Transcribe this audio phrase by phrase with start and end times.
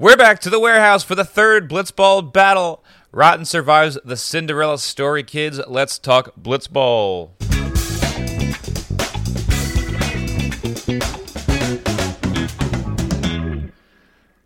[0.00, 2.82] We're back to the warehouse for the third Blitzball battle.
[3.12, 5.60] Rotten survives the Cinderella story, kids.
[5.68, 7.32] Let's talk Blitzball.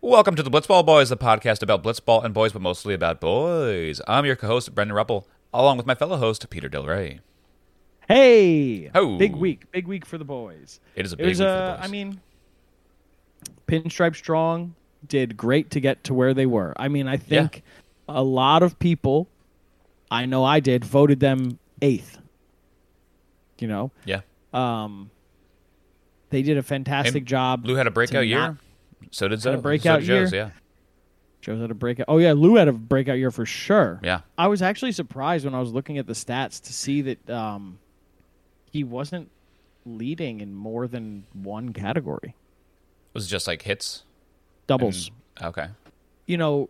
[0.01, 4.01] Welcome to the Blitzball Boys, the podcast about Blitzball and boys, but mostly about boys.
[4.09, 7.21] I'm your co-host Brendan Ruppel, along with my fellow host Peter Del Rey.
[8.09, 9.17] Hey, Ho.
[9.17, 10.81] big week, big week for the boys.
[10.97, 11.85] It is a It big was, week for uh, the boys.
[11.85, 12.21] I mean,
[13.69, 14.75] Pinstripe Strong
[15.07, 16.73] did great to get to where they were.
[16.77, 17.63] I mean, I think
[18.07, 19.27] a lot of people,
[20.11, 22.19] I know I did, voted them eighth.
[23.59, 24.21] You know, yeah,
[24.53, 25.09] um,
[26.29, 27.65] they did a fantastic And job.
[27.65, 28.57] Lou had a breakout year.
[29.11, 30.41] so did Had a breakout so did Joe's, year.
[30.45, 30.49] Yeah,
[31.39, 32.05] Joe's had a breakout.
[32.09, 34.01] Oh yeah, Lou had a breakout year for sure.
[34.03, 34.21] yeah.
[34.37, 37.79] I was actually surprised when I was looking at the stats to see that um,
[38.71, 39.29] he wasn't
[39.85, 42.35] leading in more than one category.
[43.13, 44.03] Was it just like hits?
[44.67, 45.11] Doubles.
[45.37, 45.67] And- okay.
[46.25, 46.69] you know,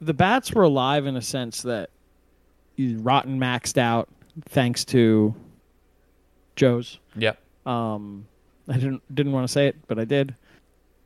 [0.00, 1.90] the bats were alive in a sense that
[2.78, 4.08] Rotten maxed out
[4.46, 5.34] thanks to
[6.56, 6.98] Joe's.
[7.16, 7.38] Yep.
[7.66, 8.26] Um,
[8.68, 10.34] I didn't didn't want to say it, but I did.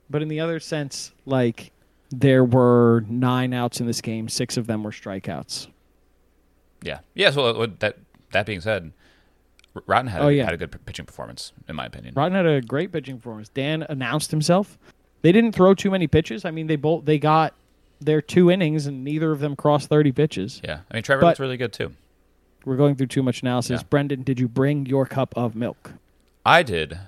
[0.08, 1.72] But in the other sense, like
[2.10, 5.66] there were nine outs in this game, six of them were strikeouts.
[6.82, 7.00] Yeah.
[7.14, 7.30] Yeah.
[7.30, 7.98] So uh, that
[8.32, 8.92] that being said,
[9.86, 10.44] Rotten had, Oh, a, yeah.
[10.44, 12.14] had a good p- pitching performance, in my opinion.
[12.16, 13.48] Rotten had a great pitching performance.
[13.48, 14.78] Dan announced himself.
[15.26, 16.44] They didn't throw too many pitches.
[16.44, 17.52] I mean, they both they got
[18.00, 20.60] their two innings, and neither of them crossed thirty pitches.
[20.62, 20.82] Yeah.
[20.88, 21.94] I mean, Trevor But- looked really good too.
[22.64, 23.80] We're going through too much analysis.
[23.80, 23.86] Yeah.
[23.90, 25.94] Brendan, did you bring your cup of milk?
[26.44, 27.00] I did.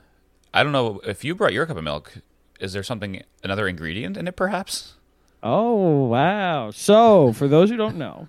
[0.53, 2.15] I don't know if you brought your cup of milk.
[2.59, 4.95] Is there something another ingredient in it, perhaps?
[5.41, 6.73] Oh, wow.
[6.73, 8.27] So, for those who don't know,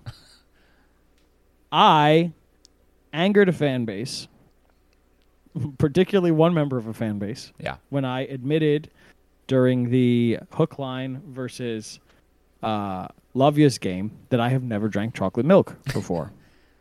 [1.72, 2.30] I
[3.12, 4.28] angered a fan base,
[5.78, 7.76] particularly one member of a fan base, Yeah.
[7.88, 8.88] when I admitted
[9.50, 11.98] during the hook line versus
[12.62, 13.08] uh,
[13.80, 16.30] game that I have never drank chocolate milk before.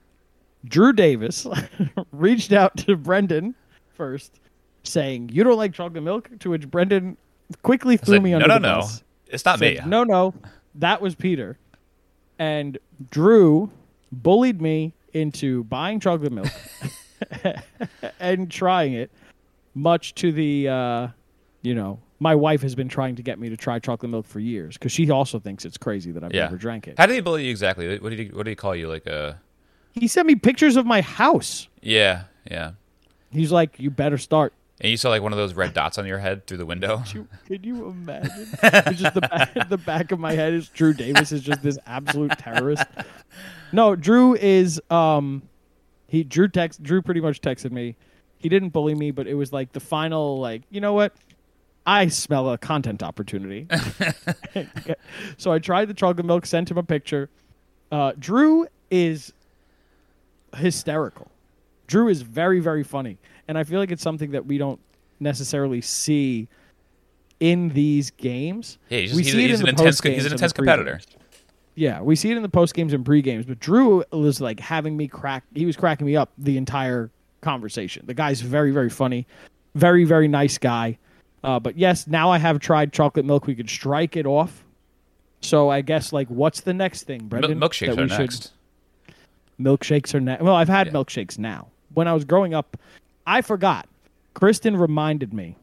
[0.66, 1.48] Drew Davis
[2.12, 3.56] reached out to Brendan
[3.96, 4.40] first,
[4.84, 6.30] saying, You don't like chocolate milk?
[6.42, 7.18] To which Brendan
[7.64, 8.76] quickly threw said, me no, under no, the no.
[8.82, 9.80] bus It's not me.
[9.88, 10.36] No, no,
[10.76, 11.58] that was Peter.
[12.38, 12.78] And
[13.10, 13.72] Drew
[14.12, 16.48] bullied me into buying chocolate milk
[18.20, 19.10] and trying it,
[19.74, 21.08] much to the, uh,
[21.64, 24.40] you know, my wife has been trying to get me to try chocolate milk for
[24.40, 26.44] years because she also thinks it's crazy that I've Yeah.
[26.46, 26.96] never drank it.
[26.98, 27.98] How did he bully you exactly?
[28.00, 28.88] What did he What did he call you?
[28.90, 29.40] Like a
[29.94, 31.68] He sent me pictures of my house.
[31.82, 32.72] yeah, yeah.
[33.32, 36.06] He's like, "You better start." And you saw like one of those red dots on
[36.08, 37.04] your head through the window.
[37.14, 38.48] You, can you imagine?
[38.64, 41.78] it's just the back, the back of my head is Drew Davis is just this
[41.86, 42.86] absolute terrorist.
[43.72, 45.44] No, Drew is um
[46.08, 47.96] he Drew text Drew pretty much texted me.
[48.38, 51.14] He didn't bully me, but it was like the final like, you know what?
[51.90, 53.68] I smell a content opportunity.
[55.38, 57.32] so I tried the chocolate milk, sent him a picture.
[57.92, 59.34] Uh, Drew is
[60.56, 61.32] hysterical.
[61.88, 63.18] Drew is very, very funny.
[63.48, 64.80] And I feel like it's something that we don't
[65.20, 66.48] necessarily see
[67.40, 68.78] in these games.
[68.90, 71.00] Yeah, he's, we he's, see it in an intense he's an intense competitor.
[71.02, 71.08] pre-games.
[71.74, 74.60] Yeah, we see it in the post games and pre games, but Drew was like
[74.60, 75.44] having me crack.
[75.56, 77.10] He was cracking me up the entire
[77.42, 78.06] conversation.
[78.06, 79.26] The guy's very, very funny,
[79.74, 81.00] very, very nice guy.
[81.44, 83.48] Uh, but yes, now I have tried chocolate milk.
[83.48, 84.66] We could strike it off.
[85.42, 88.52] So I guess like, what's the next thing, Mil- milkshakes are should- next.
[89.60, 90.38] Milkshakes are now.
[90.40, 90.94] Well, I've had Yeah.
[90.94, 91.68] milkshakes now.
[91.94, 92.78] When I was growing up,
[93.28, 93.88] I forgot.
[94.34, 95.58] Kristen reminded me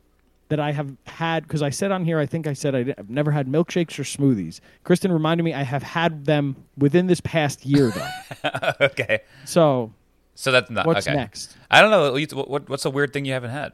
[0.48, 2.19] that I have had because I said on here.
[2.19, 4.60] I think I said I I've never had milkshakes or smoothies.
[4.84, 8.50] Kristen reminded me I have had them within this past year though.
[8.82, 9.93] okay, so
[10.34, 11.16] so that's not what's okay.
[11.16, 11.56] next?
[11.70, 12.44] I don't know.
[12.44, 13.72] What, what's a weird thing you haven't had?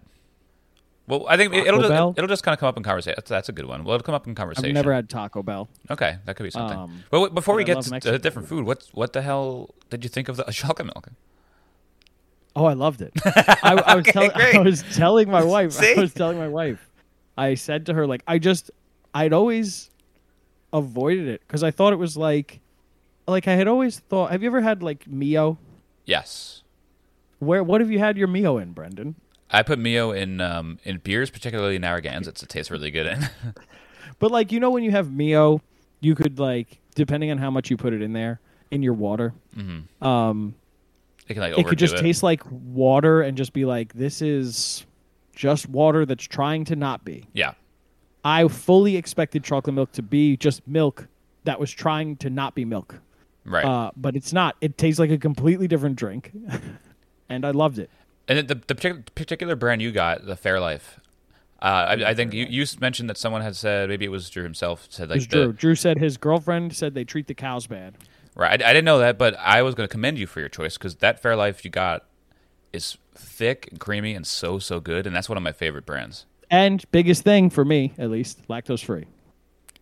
[1.09, 2.09] Well, I think it- it'll Taco Bell?
[2.11, 3.15] just, it'll just kind of come up in conversation.
[3.17, 3.83] That's, that's a good one.
[3.85, 4.69] Well, it'll come up in conversation.
[4.71, 5.69] I've never had Taco Bell.
[5.91, 6.79] Okay, that could be something.
[6.79, 9.23] Um, well, wait, before but we I get to a different food, what what the
[9.23, 11.09] hell did you think of the chocolate milk?
[12.55, 13.13] Oh, I loved it.
[13.25, 14.55] I, I was Okay, telling great.
[14.57, 15.81] I was telling my wife.
[15.81, 16.89] I was telling my wife.
[17.37, 18.71] I said to her like I just
[19.15, 19.91] I'd always
[20.73, 22.61] avoided it because I thought it was like
[23.27, 24.31] like I had always thought.
[24.31, 25.59] Have you ever had like Mio?
[26.05, 26.63] Yes,
[27.39, 29.15] Where what have you had your Mio in, Brendan?
[29.53, 32.43] I put Mio in um, in beers, particularly Narragansetts.
[32.43, 33.29] It tastes really good in.
[34.19, 35.61] But like you know when you have Mio,
[36.01, 38.41] you could like depending on how much you put it in there
[38.71, 40.07] in your water, mm-hmm.
[40.07, 40.55] um,
[41.27, 44.23] It can like it could just overdo taste like water and just be like this
[44.23, 44.87] is
[45.35, 47.27] just water that's trying to not be.
[47.33, 47.55] Yeah,
[48.25, 51.09] I fully expected chocolate milk to be just milk
[51.43, 53.01] that was trying to not be milk.
[53.45, 53.65] right.
[53.65, 54.57] Uh, but it's not.
[54.61, 56.31] It tastes like a completely different drink.
[57.29, 57.91] and I loved it.
[58.29, 58.75] And the the
[59.15, 60.99] particular, brand you got, the Fairlife,
[61.61, 64.43] Uh, I, I think you, you mentioned that someone had said maybe it was Drew
[64.43, 65.53] himself said like the, Drew.
[65.53, 67.95] Drew said his girlfriend said they treat the cows bad.
[68.35, 68.63] right.
[68.63, 70.77] I, I didn't know that, but I was going to commend you for your choice
[70.77, 72.05] because that Fairlife you got
[72.73, 76.27] is thick and creamy and so so good, and that's one of my favorite brands.
[76.51, 79.07] And biggest thing for me, at least, lactose free.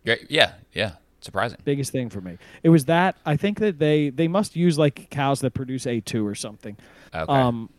[0.03, 0.93] Yeah, yeah, yeah.
[1.19, 1.59] Surprising.
[1.63, 2.37] Biggest thing for me.
[2.63, 5.99] It was that I think that they they must use like cows that produce A
[5.99, 6.77] two or something.
[7.13, 7.31] Okay.
[7.31, 7.69] Um,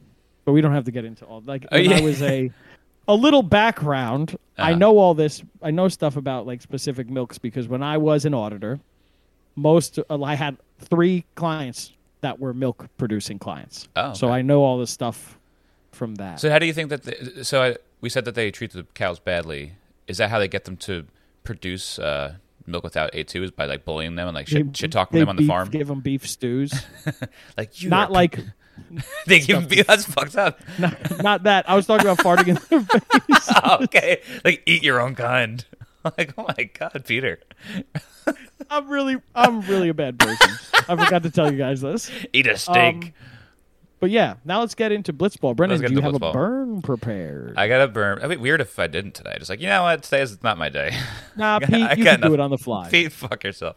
[0.44, 1.96] but we don't have to get into all like Oh, yeah.
[1.96, 2.50] I was a
[3.08, 4.36] a little background.
[4.58, 4.78] I Uh-huh.
[4.78, 5.42] know all this.
[5.62, 8.80] I know stuff about like specific milks because when I was an auditor,
[9.56, 13.88] most uh, I had three clients that were milk producing clients.
[13.96, 14.28] Oh, so.
[14.28, 15.38] I know all this stuff
[15.90, 16.38] from that.
[16.40, 17.02] So how do you think that?
[17.02, 19.72] The, so I, we said that they treat the cows badly.
[20.06, 21.04] Is that how they get them to
[21.44, 22.34] produce uh,
[22.66, 23.42] milk without A two?
[23.42, 25.68] Is by like bullying them and like shit, talking them on the beef- farm?
[25.70, 26.72] Give them beef stews.
[27.58, 28.38] Like you not like
[29.26, 29.86] they give them beef.
[29.86, 30.60] That's fucked up.
[30.78, 31.68] not, not that.
[31.68, 33.48] I was talking about farting in their face.
[33.64, 35.64] Oh, okay, like eat your own kind.
[36.04, 37.38] Like oh my god, Peter,
[38.70, 40.50] I'm really, I'm really a bad person.
[40.88, 42.10] I forgot to tell you guys this.
[42.32, 43.04] eat a steak.
[43.04, 43.12] Um,
[44.00, 45.54] But yeah, now let's get into Blitzball.
[45.54, 46.30] Brendan, do you have Blitzball.
[46.30, 47.54] a burn prepared?
[47.56, 48.18] I got a burn.
[48.18, 49.36] It'd be weird if I didn't today.
[49.38, 50.96] Just like you know what, today is not my day.
[51.36, 52.90] nah, I Pete, you got can do it on the fly.
[52.90, 53.76] Pete, fuck yourself.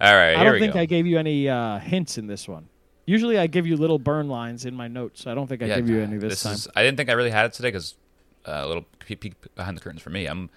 [0.00, 0.80] All right, I don't think go.
[0.80, 2.68] I gave you any uh, hints in this one.
[3.06, 5.22] Usually, I give you little burn lines in my notes.
[5.22, 6.54] So I don't think I Yeah, give you any this, time.
[6.54, 7.94] Is, I didn't think I really had it today because
[8.46, 10.26] uh, a little peek, peek behind the curtains for me.
[10.26, 10.50] I'm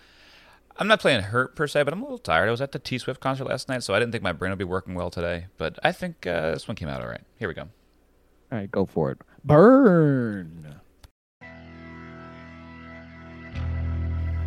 [0.80, 2.48] I'm not playing hurt per se, but I'm a little tired.
[2.48, 4.52] I was at the T Swift concert last night, so I didn't think my brain
[4.52, 5.48] would be working well today.
[5.58, 7.24] But I think uh, this one came out all right.
[7.40, 7.64] Here we go.
[8.52, 9.18] All right, go for it.
[9.44, 10.76] Burn.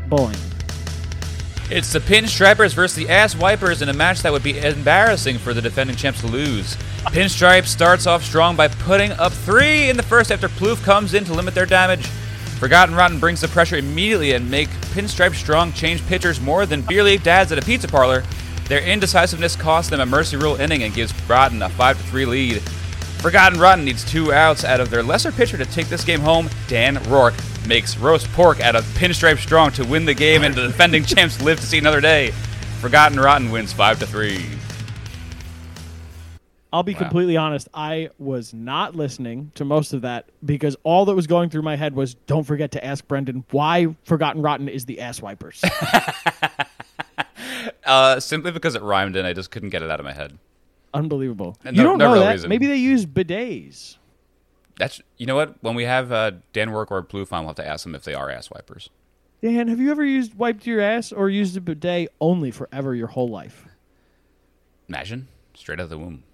[0.09, 0.37] Bowling.
[1.71, 5.55] It's the Pinstripers versus the Ass Wipers in a match that would be embarrassing for
[5.55, 6.75] the defending champs to lose.
[7.13, 11.25] Pinstripe starts off strong by putting up three in the first after Plouffe comes in
[11.27, 12.05] to limit their damage.
[12.59, 17.05] Forgotten Rotten brings the pressure immediately and make Pinstripe Strong change pitchers more than beer
[17.05, 18.25] league dads at a pizza parlor.
[18.67, 22.63] Their indecisiveness costs them a mercy rule inning and gives Rotten a 5 3 lead.
[23.21, 26.49] Forgotten Rotten needs two outs out of their lesser pitcher to take this game home.
[26.69, 27.35] Dan Rourke
[27.67, 31.41] makes roast pork out of Pinstripe Strong to win the game, and the defending champs
[31.43, 32.31] live to see another day.
[32.81, 34.43] Forgotten Rotten wins 5 to 3.
[36.73, 37.01] I'll be Wow.
[37.01, 37.69] completely honest.
[37.75, 41.77] I was not listening to most of that because all that was going through my
[41.77, 45.63] head was don't forget to ask Brendan why Forgotten Rotten is the ass wipers.
[47.85, 50.39] Uh, simply because it rhymed and I just couldn't get it out of my head.
[50.93, 51.57] Unbelievable.
[51.65, 52.33] And you no- don't no know real that.
[52.33, 52.49] reason.
[52.49, 53.97] Maybe they use bidets.
[54.79, 55.57] That's you know what?
[55.63, 58.05] When we have uh, Dan Rourke or Blue Fine, we'll have to ask them if
[58.05, 58.89] they are ass wipers.
[59.43, 63.07] Dan, have you ever used wiped your ass or used a bidet only forever your
[63.09, 63.67] whole life?
[64.89, 66.25] Imagine straight out of the womb,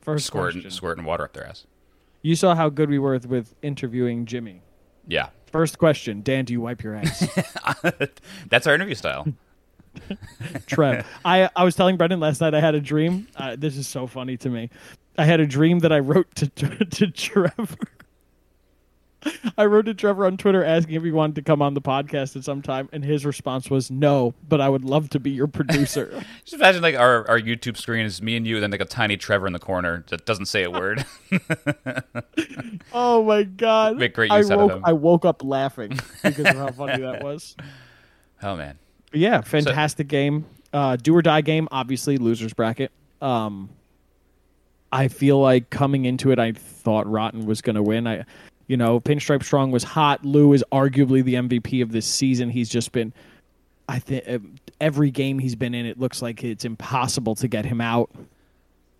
[0.00, 0.70] First squirting, question.
[0.76, 1.66] squirting water up their ass.
[2.22, 4.62] You saw how good we were with, with interviewing Jimmy.
[5.06, 7.26] Yeah, First question, Dan, do you wipe your ass?
[8.50, 9.26] that's our interview style.
[10.66, 11.06] Trev.
[11.24, 13.28] I, I was telling Brendan last night I had a dream.
[13.36, 14.70] Uh, this is so funny to me.
[15.16, 16.48] I had a dream that I wrote to,
[16.84, 17.76] to, Trevor.
[19.56, 22.36] I wrote to Trevor on Twitter asking if he wanted to come on the podcast
[22.36, 25.48] at some time, and his response was no, but I would love to be your
[25.48, 26.24] producer.
[26.44, 28.84] Just imagine like our, our YouTube screen is me and you, and then like a
[28.84, 31.04] tiny Trevor in the corner that doesn't say a word.
[32.92, 33.96] oh my god!
[33.96, 34.84] Make great I use out of woke him.
[34.84, 37.56] I woke up laughing because of how funny that was.
[38.44, 38.78] oh man,
[39.12, 40.44] yeah, fantastic game.
[40.72, 41.68] Uh, do or die game.
[41.70, 42.92] Obviously, losers bracket.
[43.22, 43.70] Um,
[44.92, 48.06] I feel like coming into it, I thought Rotten was going to win.
[48.06, 48.24] I,
[48.66, 50.24] you know, Pinstripe Strong was hot.
[50.24, 52.50] Lou is arguably the MVP of this season.
[52.50, 53.12] He's just been,
[53.88, 54.24] I think,
[54.80, 58.10] every game he's been in, it looks like it's impossible to get him out.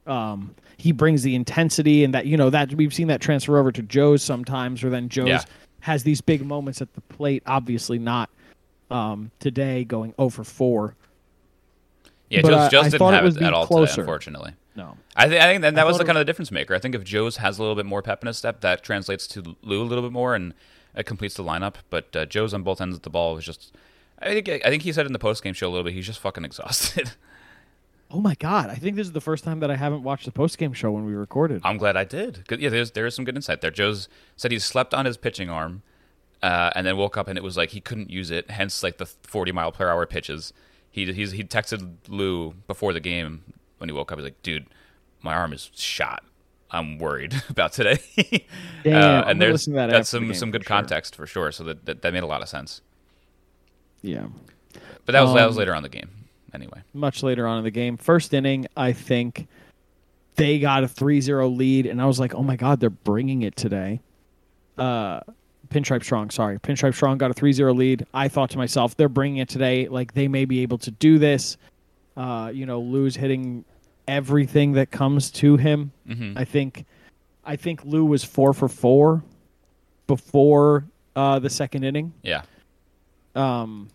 [0.06, 3.70] Um, he brings the intensity, and that you know that we've seen that transfer over
[3.72, 5.42] to Joe's sometimes, or then Joe's Yeah.
[5.80, 7.42] has these big moments at the plate.
[7.46, 8.30] Obviously, not
[8.90, 10.96] um, today, going 0 for four.
[12.30, 13.90] yeah, But Joe's, Joe's I didn't it have was it at all closer.
[13.92, 14.52] today, unfortunately.
[14.76, 16.74] No, I, th- I think that, that was the it- kind of the difference maker.
[16.74, 19.26] I think if Joe's has a little bit more pep in his step, that translates
[19.28, 20.54] to Lou a little bit more, and
[20.94, 21.74] it completes the lineup.
[21.90, 23.74] But uh, Joe's on both ends of the ball was just.
[24.20, 25.94] I think I think he said in the post game show a little bit.
[25.94, 27.12] He's just fucking exhausted.
[28.10, 28.70] Oh my god!
[28.70, 30.90] I think this is the first time that I haven't watched the post game show
[30.92, 31.60] when we recorded.
[31.64, 32.44] I'm glad I did.
[32.58, 33.70] Yeah, there's there is some good insight there.
[33.70, 35.82] Joe's said he slept on his pitching arm,
[36.42, 38.50] uh, and then woke up and it was like he couldn't use it.
[38.50, 40.52] Hence, like the 40 mile per hour pitches.
[40.90, 43.42] He he's, he texted Lou before the game
[43.78, 44.18] when he woke up.
[44.18, 44.66] He's like, "Dude,
[45.22, 46.24] my arm is shot.
[46.70, 47.98] I'm worried about today."
[48.84, 50.68] Damn, uh, and there's that that's some some for good sure.
[50.68, 51.52] context for sure.
[51.52, 52.80] So that, that that made a lot of sense.
[54.02, 54.26] yeah,
[55.04, 56.10] But that was that Um, was later on in the game.
[56.54, 57.96] Anyway, much later on in the game.
[57.96, 59.46] First inning, I think
[60.36, 63.54] they got a 3-0 lead, and I was like, "Oh my god, they're bringing it
[63.56, 64.00] today."
[64.78, 65.20] Uh,
[65.68, 66.58] Pinstripe Strong, sorry.
[66.58, 68.06] Pinstripe Strong got a 3-0 lead.
[68.14, 69.88] I thought to myself, they're bringing it today.
[69.88, 71.56] Like they may be able to do this.
[72.16, 73.64] Uh, you know, Lou's hitting
[74.06, 75.92] everything that comes to him.
[76.08, 76.38] Mm-hmm.
[76.38, 76.84] I think,
[77.44, 79.22] I think Lou was four for four
[80.06, 80.84] before
[81.14, 82.12] uh, the second inning.
[82.22, 82.42] Yeah.
[83.34, 83.88] Um,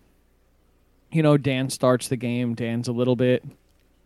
[1.11, 2.55] you know, Dan starts the game.
[2.55, 3.43] Dan's a little bit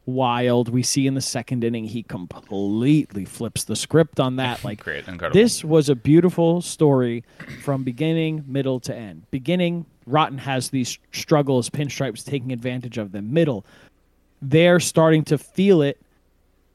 [0.08, 0.70] wild.
[0.70, 4.48] We see in the second inning he completely flips the script on that.
[4.68, 5.08] Like Great.
[5.08, 5.40] Incredible.
[5.40, 7.24] this was a beautiful story
[7.64, 9.24] from beginning, middle to end.
[9.30, 13.32] Beginning, Rotten has these struggles, pinstripes taking advantage of them.
[13.32, 13.66] Middle,
[14.42, 16.02] they're starting to feel it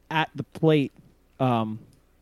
[0.09, 0.93] at the plate.
[1.39, 1.79] Um,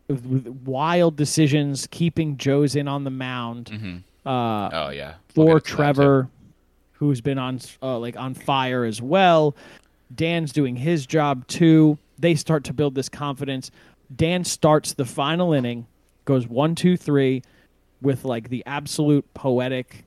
[0.08, 5.15] with, with wild decisions, keeping Joe's in on the mound uh, oh, yeah.
[5.30, 5.75] For get to that, too.
[5.75, 6.30] Trevor,
[6.94, 9.56] who's been on uh, like on fire as well.
[10.15, 11.98] Dan's doing his job too.
[12.20, 13.72] They start to build this confidence.
[14.15, 15.88] Dan starts the final inning,
[16.25, 17.44] goes one, two, three,
[18.01, 20.06] with like the absolute poetic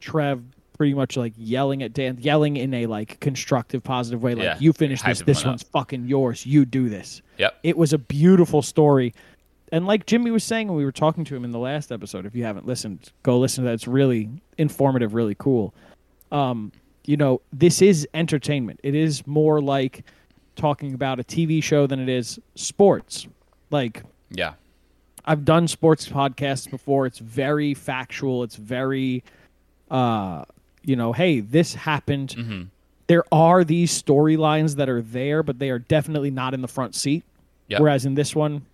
[0.00, 0.42] Trev
[0.76, 4.56] pretty much like yelling at Dan, yelling in a like constructive, positive way, like Yeah.
[4.60, 6.46] you finish this, this one's fucking yours.
[6.46, 7.20] You do this.
[7.38, 7.58] Yep.
[7.64, 9.12] It was a beautiful story.
[9.72, 12.26] And like Jimmy was saying when we were talking to him in the last episode,
[12.26, 13.74] if you haven't listened, go listen to that.
[13.74, 15.74] It's really informative, really cool.
[16.30, 16.70] Um,
[17.04, 18.80] you know, this is entertainment.
[18.82, 20.04] It is more like
[20.56, 23.26] talking about a TV show than it is sports.
[23.70, 24.54] Like Yeah.
[25.24, 27.04] I've done sports podcasts before.
[27.04, 28.42] It's very factual.
[28.42, 29.22] It's very,
[29.90, 30.44] uh,
[30.82, 32.30] you know, hey, this happened.
[32.30, 32.62] Mm-hmm.
[33.08, 36.94] There are these storylines that are there, but they are definitely not in the front
[36.94, 37.24] seat.
[37.68, 37.80] Yep.
[37.80, 38.64] Whereas in this one,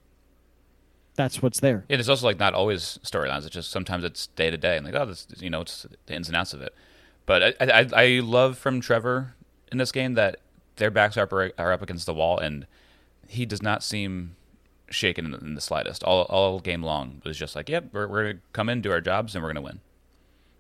[1.17, 1.85] that's what's there.
[1.89, 3.39] Yeah, there's also like not always storylines.
[3.47, 6.15] It's just sometimes it's day to day, and like oh, this you know it's the
[6.15, 6.75] ins and outs of it.
[7.27, 9.35] But I I, I love from Trevor
[9.73, 10.37] in this game that
[10.77, 12.67] their backs are up, are up against the wall, and
[13.29, 14.37] he does not seem
[14.91, 16.05] shaken in the, slightest.
[16.05, 18.91] All all game long it was just like, yep, we're we're gonna come in, do
[18.93, 19.81] our jobs, and we're gonna win.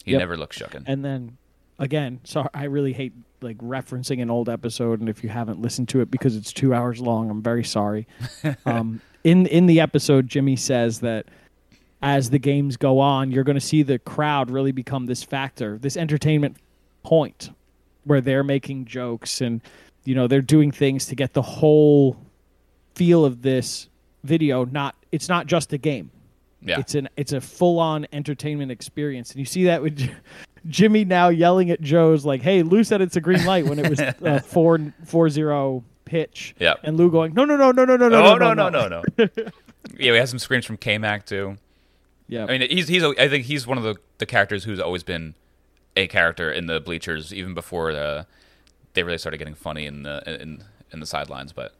[0.04, 0.18] He Yep.
[0.18, 0.84] never looked shooken.
[0.86, 1.36] And then
[1.78, 5.88] again, sorry, I really hate like referencing an old episode, and if you haven't listened
[5.90, 8.06] to it because it's two hours long, I'm very sorry.
[8.66, 11.26] um, in in the episode, Jimmy says that
[12.04, 15.78] as the games go on, you're going to see the crowd really become this factor,
[15.78, 16.56] this entertainment
[17.02, 17.50] point,
[18.04, 19.62] where they're making jokes and
[20.04, 22.18] you know they're doing things to get the whole
[22.94, 23.88] feel of this
[24.22, 24.66] video.
[24.66, 26.10] Not it's not just a game.
[26.60, 29.98] yeah, It's an it's a full on entertainment experience, and you see that with
[30.68, 33.88] Jimmy now yelling at Joe's like, "Hey, Lou said it's a green light" when it
[33.88, 36.80] was a uh, four four zero pitch, Yep.
[36.82, 39.26] and Lou going, "No, no, no, no, no, no, oh no, no no no no.
[39.98, 41.56] yeah, we had some screams from K Mac too.
[42.26, 43.02] Yeah, I mean, he's he's.
[43.02, 45.34] I think he's one of the, the characters who's always been
[45.96, 48.26] a character in the bleachers, even before the,
[48.94, 51.52] they really started getting funny in the in in the sidelines.
[51.52, 51.74] But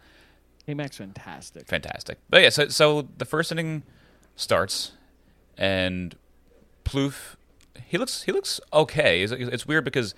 [0.66, 1.66] K Mac's fantastic.
[1.66, 2.18] fantastic.
[2.28, 3.84] But yeah, so so the first inning
[4.36, 4.92] starts,
[5.56, 6.14] and
[6.84, 7.36] Plouffe,
[7.86, 9.22] he looks he looks okay.
[9.22, 10.14] It's, it's weird because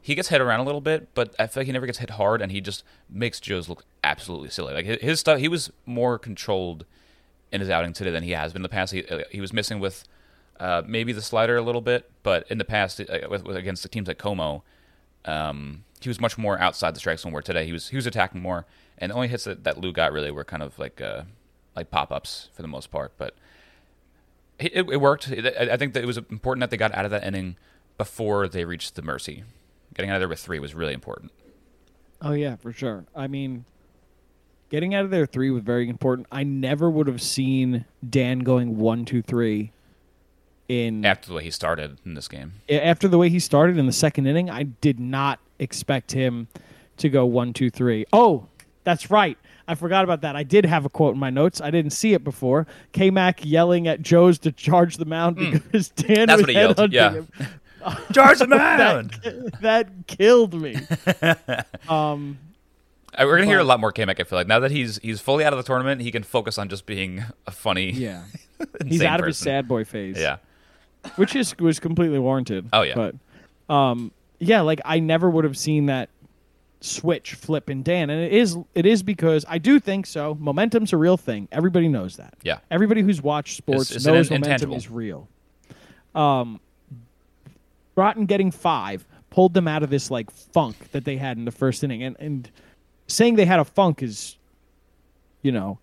[0.00, 2.10] he gets hit around a little bit, but I feel like he never gets hit
[2.10, 4.74] hard, and he just makes Joe's look absolutely silly.
[4.74, 6.84] Like his, his stuff, he was more controlled
[7.52, 8.92] in his outing today than he has been in the past.
[8.92, 10.04] He uh, he was missing with
[10.60, 13.82] uh, maybe the slider a little bit, but in the past uh, with, with against
[13.82, 14.62] the teams like Como,
[15.24, 17.32] um, he was much more outside the strike zone.
[17.32, 18.66] Where today he was he was attacking more,
[18.98, 21.22] and the only hits that, that Lou got really were kind of like uh,
[21.76, 23.12] like pop ups for the most part.
[23.18, 23.34] But
[24.58, 25.30] it, it, it worked.
[25.30, 27.56] It, I I think that it was important that they got out of that inning
[27.96, 29.44] before they reached the mercy.
[29.94, 31.32] Getting out of there with three was really important.
[32.20, 33.04] Oh yeah, for sure.
[33.14, 33.64] I mean,
[34.70, 36.26] getting out of there three was very important.
[36.30, 39.72] I never would have seen Dan going one, two, three.
[40.68, 43.86] In After the way he started in this game, after the way he started in
[43.86, 46.48] the second inning, I did not expect him
[46.98, 48.04] to go one, two, three.
[48.12, 48.46] Oh,
[48.84, 49.38] that's right.
[49.66, 50.36] I forgot about that.
[50.36, 51.60] I did have a quote in my notes.
[51.60, 52.66] I didn't see it before.
[52.92, 56.24] K Mac yelling at Joe's to charge the mound because Dan Hmm.
[56.26, 57.12] That's was what he yelled, yeah.
[57.12, 57.28] him.
[58.12, 60.76] charge the That, that killed me.
[61.88, 62.38] um,
[63.18, 64.20] We're gonna hear a lot more K-Mac.
[64.20, 66.58] I feel like now that he's he's fully out of the tournament, he can focus
[66.58, 67.90] on just being a funny.
[67.92, 68.24] yeah,
[68.86, 70.18] he's out of his sad boy phase.
[70.18, 70.36] Yeah,
[71.16, 72.68] which is was completely warranted.
[72.72, 72.94] Oh, yeah.
[72.94, 76.10] but um, yeah, like I never would have seen that
[76.80, 80.36] switch flip in Dan, and it is it is because I do think so.
[80.38, 81.48] Momentum's a real thing.
[81.50, 82.34] Everybody knows that.
[82.42, 82.58] yeah.
[82.70, 84.76] Everybody who's watched sports It's- it's knows momentum intangible.
[84.76, 85.28] is real.
[86.14, 86.60] Um,
[87.96, 91.50] Rotten getting five pulled them out of this like funk that they had in the
[91.50, 92.50] first inning, and and
[93.08, 94.36] saying they had a funk is,
[95.42, 95.78] you know,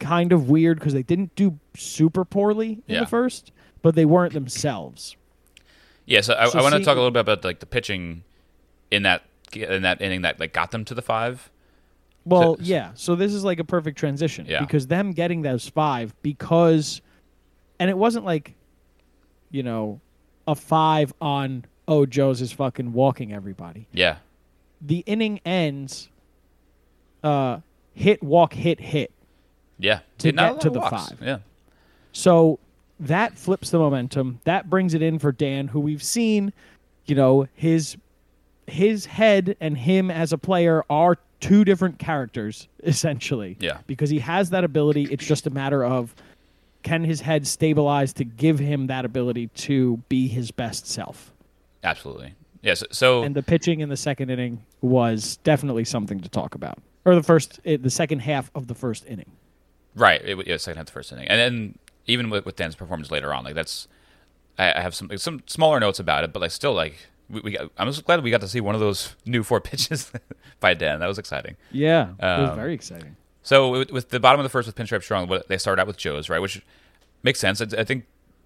[0.00, 3.00] kind of weird because they didn't do super poorly in Yeah.
[3.00, 5.16] the first, but they weren't themselves.
[6.06, 8.24] Yeah, so I, So I want to talk a little bit about like the pitching
[8.90, 9.22] in that
[9.52, 11.50] in that inning that like got them to the five.
[12.24, 12.90] Well, So- yeah.
[12.94, 14.60] So this is like a perfect transition Yeah.
[14.60, 17.02] because them getting those five because
[17.78, 18.54] and it wasn't like,
[19.50, 20.00] you know,
[20.46, 23.86] a five on oh Joe's is fucking walking everybody.
[23.92, 24.16] Yeah.
[24.84, 26.08] The inning ends.
[27.22, 27.60] Uh,
[27.94, 29.12] hit walk hit hit.
[29.78, 30.00] Yeah.
[30.18, 31.08] To Not get to the walks.
[31.10, 31.18] five.
[31.22, 31.38] Yeah.
[32.12, 32.58] So
[33.00, 34.40] that flips the momentum.
[34.44, 36.52] That brings it in for Dan, who we've seen,
[37.06, 37.96] you know, his
[38.66, 43.56] his head and him as a player are two different characters essentially.
[43.60, 43.78] Yeah.
[43.86, 45.04] Because he has that ability.
[45.10, 46.14] It's just a matter of
[46.82, 51.32] can his head stabilize to give him that ability to be his best self.
[51.84, 52.34] Absolutely.
[52.62, 52.82] Yes.
[52.92, 56.78] So, And the pitching in the second inning was definitely something to talk about.
[57.04, 59.30] Or the first, eh, the second half of the first inning.
[59.96, 60.20] right.
[60.24, 63.10] It, yeah, second half of the first inning, and then even with, with Dan's performance
[63.10, 63.88] later on, like that's
[64.58, 66.94] I, I have some like, some smaller notes about it, but like still like
[67.28, 69.60] we, we got, I'm just glad we got to see one of those new four
[69.68, 70.12] pitches
[70.60, 71.00] by Dan.
[71.00, 71.56] That was exciting.
[71.72, 73.16] Yeah, it was Um, very exciting.
[73.42, 75.96] So with, with the bottom of the first with Pinstripe Strong, they start out with
[75.96, 76.62] Joe's right, which
[77.24, 77.60] makes sense.
[77.60, 78.04] I, I think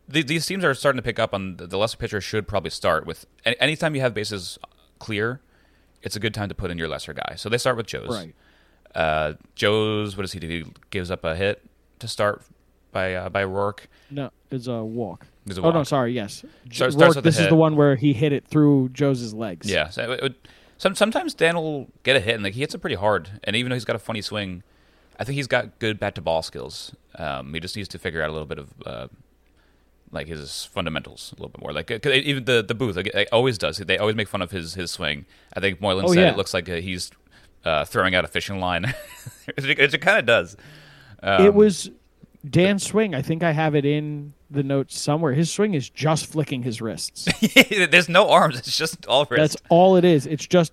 [0.09, 2.71] the, these teams are starting to pick up on the, the lesser pitcher should probably
[2.71, 4.59] start with any, anytime you have bases
[4.99, 5.41] clear,
[6.03, 7.35] it's a good time to put in your lesser guy.
[7.37, 8.09] So they start with Joe's.
[8.09, 8.35] Right.
[8.95, 10.49] Uh, Joe's what does he do?
[10.49, 11.63] He gives up a hit
[11.99, 12.43] to start
[12.93, 13.89] by uh, by Rourke.
[14.11, 15.27] No, it's a walk.
[15.45, 16.13] There's a Oh no, sorry.
[16.13, 19.35] Yes, Starts- starts Rourke, the this is the one where he hit it through Joe's
[19.35, 19.71] legs.
[19.71, 19.89] Yeah.
[19.91, 20.49] So it, it-
[20.79, 23.41] some, sometimes Dan will get a hit and like he hits it pretty hard.
[23.45, 24.63] And even though he's got a funny swing,
[25.19, 26.95] I think he's got good bat to ball skills.
[27.15, 29.09] Um, he just needs to figure out a little bit of uh,
[30.11, 31.73] like his fundamentals a little bit more.
[31.73, 33.79] Like 'cause even the the booth like, it always does.
[33.79, 35.27] They always make fun of his his swing.
[35.55, 36.31] I think Moylan Oh, said yeah.
[36.31, 37.11] it looks like uh, he's
[37.65, 38.85] uh, throwing out a fishing line.
[39.57, 40.57] it, it, kind of does.
[41.23, 41.91] Um, it was
[42.49, 43.15] Dan's swing.
[43.15, 45.33] I think I have it in the notes somewhere.
[45.33, 47.27] His swing is just flicking his wrists.
[47.91, 48.59] There's no arms.
[48.59, 49.41] It's just all wrist.
[49.41, 50.27] That's all it is.
[50.27, 50.73] It's just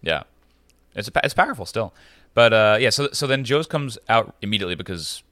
[0.00, 0.22] Yeah,
[0.94, 1.92] it's it's powerful still,
[2.34, 2.90] but uh, yeah.
[2.90, 5.24] So so then Joe's comes out immediately because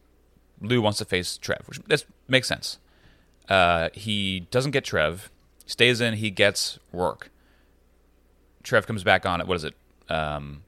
[0.60, 2.78] Lou wants to face Trev, which this makes sense.
[3.48, 5.30] Uh, he doesn't get Trev,
[5.66, 6.14] stays in.
[6.14, 7.30] He gets Rourke.
[8.62, 9.46] Trev comes back on it.
[9.46, 9.74] What is it?
[10.08, 10.62] Um,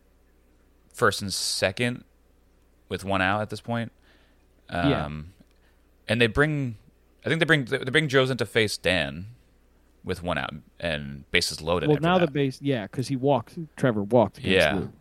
[0.92, 2.04] first and second,
[2.88, 3.92] with one out at this point.
[4.68, 5.10] Um, Yeah.
[6.10, 6.76] And they bring,
[7.24, 9.26] I think they bring they bring Joe's in to face Dan,
[10.04, 11.88] with one out and bases loaded.
[11.90, 12.26] well now that.
[12.26, 12.58] the base.
[12.62, 13.58] Yeah, because he walked.
[13.76, 14.38] Trevor walked.
[14.40, 14.74] Yeah.
[14.74, 14.92] Lou.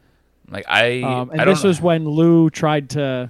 [0.50, 3.30] Like I, Um, and I don't this was when Lou tried to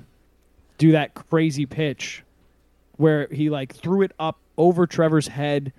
[0.78, 2.24] do that crazy pitch
[2.96, 5.72] where he like threw it up over Trevor's head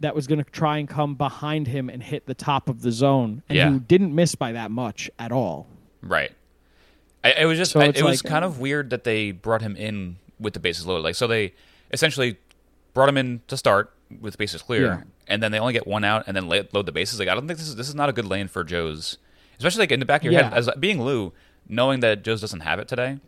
[0.00, 2.90] that was going to try and come behind him and hit the top of the
[2.90, 3.70] zone and Yeah.
[3.70, 5.66] who didn't miss by that much at all.
[6.02, 6.32] Right.
[7.22, 7.72] I, it was just.
[7.72, 10.86] So I, it was kind of weird that they brought him in with the bases
[10.86, 11.02] loaded.
[11.04, 11.52] Like, so they
[11.92, 12.38] essentially
[12.94, 15.02] brought him in to start with bases clear, Yeah.
[15.28, 17.18] and then they only get one out, and then load the bases.
[17.18, 19.18] Like, I don't think this is this is not a good lane for Joe's,
[19.58, 21.34] especially like in the back of your head as being Lou,
[21.68, 23.18] knowing that Joe's doesn't have it today,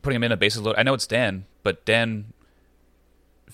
[0.00, 0.76] putting him in a bases load.
[0.78, 2.32] I know it's Dan, but Dan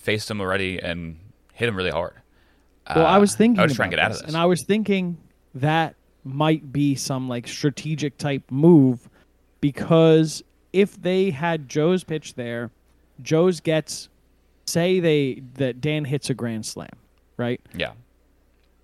[0.07, 1.17] faced him already and
[1.53, 2.13] hit him really hard.
[2.95, 4.45] Well, I was Uh, thinking I was trying to get out of this, and I
[4.45, 5.17] was thinking
[5.53, 9.09] that might be some like strategic type move
[9.59, 12.71] because if they had Joe's pitch there,
[13.21, 14.07] Joe's gets
[14.65, 16.89] say they that Dan hits a grand slam,
[17.35, 17.59] right?
[17.75, 17.91] yeah.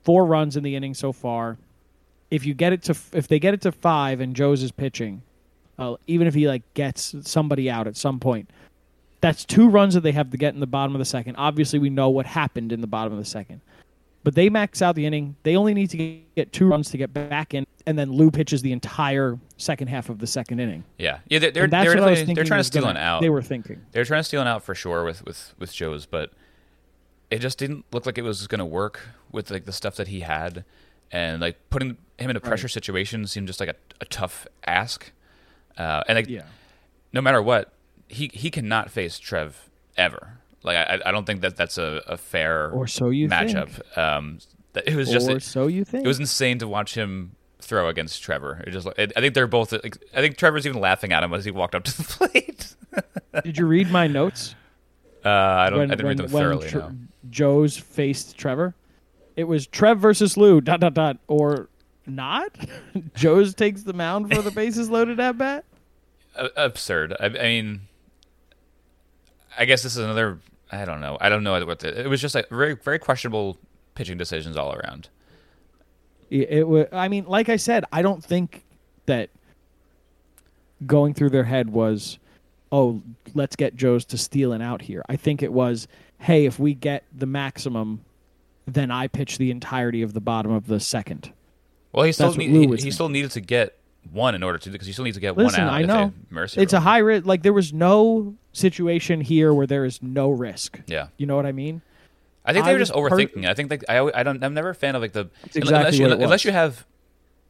[0.03, 1.57] Four runs in the inning so far.
[2.29, 5.21] If you get it to if they get it to 5 and Joe's is pitching,
[5.79, 8.49] uh, even if he like gets somebody out at some point,
[9.23, 11.37] that's two runs that they have to get in the bottom of the second.
[11.37, 13.61] Obviously, we know what happened in the bottom of the second.
[14.23, 15.35] But they max out the inning.
[15.43, 18.61] They only need to get two runs to get back in, and then Lou pitches
[18.61, 20.83] the entire second half of the second inning.
[20.97, 23.21] Yeah, yeah, they're they're, they're, what I was they're trying to steal gonna- out.
[23.21, 23.81] They were thinking.
[23.91, 26.31] they're trying to steal an out for sure with with with Joe's, but
[27.31, 30.07] it just didn't look like it was going to work with like the stuff that
[30.09, 30.63] he had,
[31.11, 32.71] and like putting him in a pressure Right.
[32.71, 35.11] situation seemed just like a, a tough ask.
[35.77, 36.43] Uh, and like Yeah.
[37.11, 37.73] no matter what,
[38.13, 40.39] he he cannot face Trev ever.
[40.63, 43.69] Like I I don't think that that's a, a fair Or so you matchup.
[43.71, 43.97] think.
[43.97, 44.39] Um,
[44.85, 46.05] it was just or so you think.
[46.05, 48.63] it was insane to watch him throw against Trevor.
[48.65, 49.71] It just it, I think they're both.
[49.71, 52.75] Like, I think Trevor's even laughing at him as he walked up to the plate.
[53.43, 54.55] Did you read my notes?
[55.25, 55.79] Uh, I don't.
[55.79, 56.69] when, I didn't when, read them thoroughly.
[56.69, 56.91] Tre- no.
[57.29, 58.75] Joe's faced Trevor.
[59.35, 60.61] It was Trev versus Lou.
[60.61, 61.17] Dot dot dot.
[61.27, 61.69] Or
[62.05, 62.55] not.
[63.15, 65.65] Joe's takes the mound for the bases loaded at bat.
[66.35, 67.15] A- absurd.
[67.19, 67.81] I, I mean,
[69.57, 70.39] I guess this is another.
[70.71, 71.17] I don't know.
[71.21, 72.21] I don't know what the, it was.
[72.21, 73.57] Just like very, very questionable
[73.95, 75.09] pitching decisions all around.
[76.29, 78.63] It, it wa I mean, like I said, I don't think
[79.05, 79.29] that
[80.85, 82.17] going through their head was,
[82.71, 83.01] "Oh,
[83.33, 85.87] let's get Joe's to steal an out here." I think it was,
[86.19, 88.03] "Hey, if we get the maximum,
[88.65, 91.31] then I pitch the entirety of the bottom of the second.
[91.91, 93.77] Well, he still need, he, he still needed to get
[94.11, 95.73] one in order to because you still need to get Listen, one out.
[95.73, 97.25] I know Mercy it's a high risk.
[97.25, 100.79] Like there was no situation here where there is no risk.
[100.87, 101.07] Yeah.
[101.17, 101.81] You know what I mean?
[102.45, 103.45] I think they I were just was per- overthinking.
[103.47, 104.43] I think like I, I don't.
[104.43, 106.85] I'm never a fan of like the exactly unless you unless you have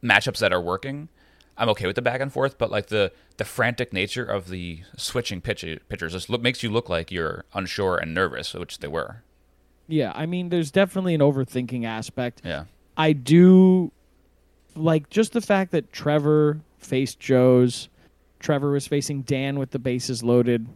[0.02, 1.08] matchups that are working.
[1.56, 4.80] I'm okay with the back and forth, but like the the frantic nature of the
[4.96, 8.88] switching pitch, pitchers just look, makes you look like you're unsure and nervous, which they
[8.88, 9.22] were.
[9.86, 12.42] Yeah, I mean, there's definitely an overthinking aspect.
[12.44, 12.64] Yeah,
[12.96, 13.92] I do
[14.76, 17.88] like just the fact that Trevor faced Joe's.
[18.40, 20.66] Trevor was facing Dan with the bases loaded.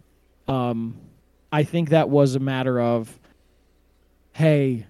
[0.46, 0.96] Um,
[1.52, 3.18] I think that was a matter of,
[4.32, 4.86] hey,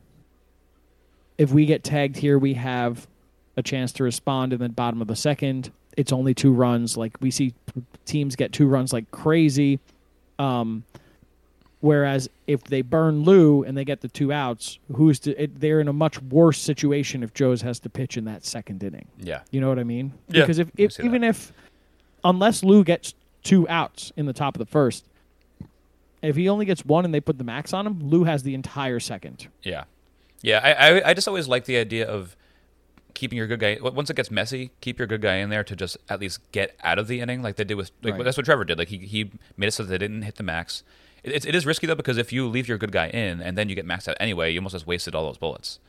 [1.37, 3.07] if we get tagged here, we have
[3.57, 5.73] a chance to respond in the bottom of the second.
[5.97, 6.97] It's only two runs.
[6.97, 7.55] Like we see
[8.05, 9.81] teams get two runs like crazy.
[10.39, 10.85] Um,
[11.81, 15.81] whereas if they burn Lou and they get the two outs, who's to, it, they're
[15.81, 19.07] in a much worse situation if Joe's has to pitch in that second inning.
[19.19, 20.13] yeah, You know what I mean?
[20.29, 21.07] Yeah, Because if, if see that.
[21.09, 21.53] even if
[22.25, 23.15] unless Lou gets
[23.45, 25.05] two outs in the top of the first,
[26.23, 28.55] if he only gets one and they put the max on him, Lou has the
[28.55, 29.47] entire second.
[29.63, 29.85] yeah,
[30.43, 30.59] yeah.
[30.63, 32.37] I, I I just always like the idea of
[33.15, 33.79] keeping your good guy.
[33.81, 36.77] Once it gets messy, keep your good guy in there to just at least get
[36.83, 37.93] out of the inning, like they did with.
[38.03, 38.25] Like, Right.
[38.25, 38.79] That's what Trevor did.
[38.79, 40.83] Like he he made it so that they didn't hit the max.
[41.25, 43.57] It, it's- it is risky though because if you leave your good guy in and
[43.59, 45.81] then you get maxed out anyway, you almost just wasted all those bullets.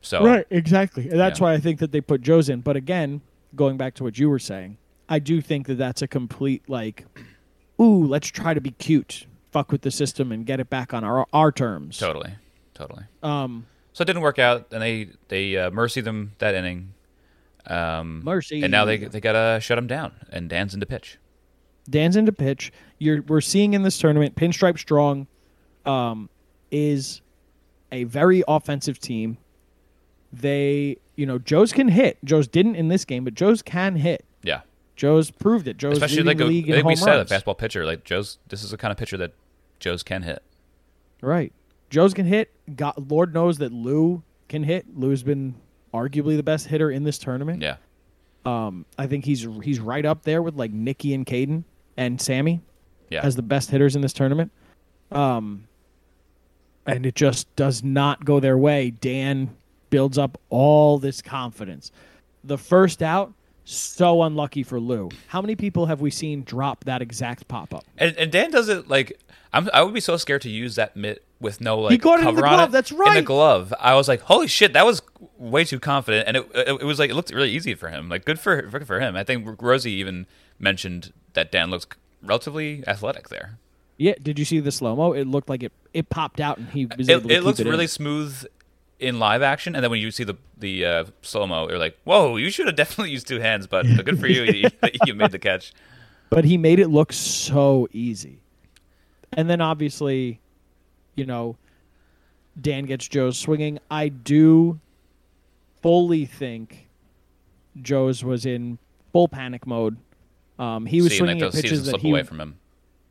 [0.00, 1.08] So right, exactly.
[1.10, 1.44] And that's Yeah.
[1.44, 2.60] why I think that they put Joe's in.
[2.60, 3.20] But again,
[3.56, 7.04] going back to what you were saying, I do think that that's a complete like,
[7.80, 11.02] ooh, let's try to be cute, fuck with the system, and get it back on
[11.04, 11.98] our our terms.
[11.98, 12.34] Totally,
[12.74, 13.04] totally.
[13.22, 16.94] Um, So it didn't work out, and they they uh, mercy them that inning.
[17.66, 18.62] Um, Mercy.
[18.62, 21.18] and now they they gotta shut them down, and Dan's into pitch.
[21.88, 22.72] Dan's into pitch.
[22.98, 25.26] You're we're seeing in this tournament, Pinstripe Strong
[25.86, 26.28] um,
[26.70, 27.20] is
[27.92, 29.38] a very offensive team.
[30.32, 32.18] They, you know, Joe's can hit.
[32.24, 34.24] Joe's didn't in this game, but Joe's can hit.
[34.42, 34.60] Yeah,
[34.96, 35.78] Joe's proved it.
[35.78, 37.30] Joe's especially like the league I think we said a runs.
[37.30, 37.86] fastball pitcher.
[37.86, 39.32] Like Joe's, this is the kind of pitcher that
[39.80, 40.42] Joe's can hit.
[41.22, 41.52] Right.
[41.90, 42.50] Joe's can hit.
[42.76, 44.86] God, Lord knows that Lou can hit.
[44.98, 45.54] Lou's been
[45.94, 47.62] arguably the best hitter in this tournament.
[47.62, 47.76] Yeah,
[48.44, 51.64] Um, I think he's he's right up there with like Nicky and Caden
[51.98, 52.62] and Sammy.
[53.10, 53.20] yeah.
[53.22, 54.52] as the best hitters in this tournament.
[55.10, 55.66] Um,
[56.86, 58.90] and it just does not go their way.
[58.90, 59.54] Dan
[59.90, 61.90] builds up all this confidence.
[62.44, 63.34] The first out,
[63.64, 65.10] so unlucky for Lou.
[65.26, 67.84] How many people have we seen drop that exact pop up?
[67.98, 69.20] and, and Dan does it like
[69.52, 69.68] I'm.
[69.74, 72.24] I would be so scared to use that mitt with no like got it in
[72.24, 72.72] cover the glove, it.
[72.72, 75.02] that's In the glove, I was like, holy shit, that was
[75.36, 78.08] way too confident, and it it, it was like it looked really easy for him.
[78.08, 79.16] Like good for good for him.
[79.16, 80.26] I think Rosie even
[80.58, 81.86] mentioned that Dan looks
[82.22, 83.58] relatively athletic there.
[83.96, 85.12] Yeah, did you see the slow mo?
[85.12, 87.66] It looked like it it popped out and he was it, to it looks it
[87.66, 87.70] in.
[87.70, 88.44] really smooth
[88.98, 91.96] in live action, and then when you see the the uh, slow mo, you're like,
[92.04, 94.68] "Whoa, you should have definitely used two hands." But good for you, you,
[95.06, 95.72] you made the catch.
[96.30, 98.40] but he made it look so easy.
[99.32, 100.40] And then obviously,
[101.18, 101.56] you know,
[102.60, 103.78] Dan gets Joe's swinging.
[103.90, 104.80] I do
[105.82, 106.88] fully think
[107.82, 108.78] Joe's was in
[109.12, 109.96] full panic mode.
[110.58, 112.56] Um, he was like swinging at pitches that he away from him.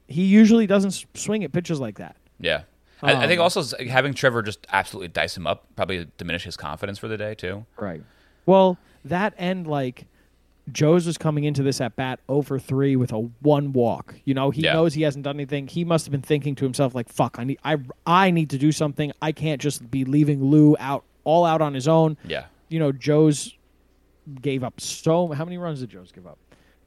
[0.08, 2.16] he usually doesn't swing at pitches like that.
[2.40, 2.64] Yeah,
[3.02, 6.58] I, I think Um, also having Trevor just absolutely dice him up probably diminish his
[6.58, 7.66] confidence for the day too.
[7.78, 8.04] Right.
[8.46, 10.08] Well, that end like
[10.72, 14.16] Joe's was coming into this at bat oh over three with a one walk.
[14.26, 14.74] You know, he Yeah.
[14.74, 15.68] knows he hasn't done anything.
[15.68, 18.58] He must have been thinking to himself like, "Fuck, I need, I, I need to
[18.58, 19.12] do something.
[19.22, 22.92] I can't just be leaving Lou out, all out on his own." Yeah, You know,
[22.92, 23.54] Joe's
[24.42, 25.28] gave up so.
[25.30, 26.38] How many runs did Joe's give up?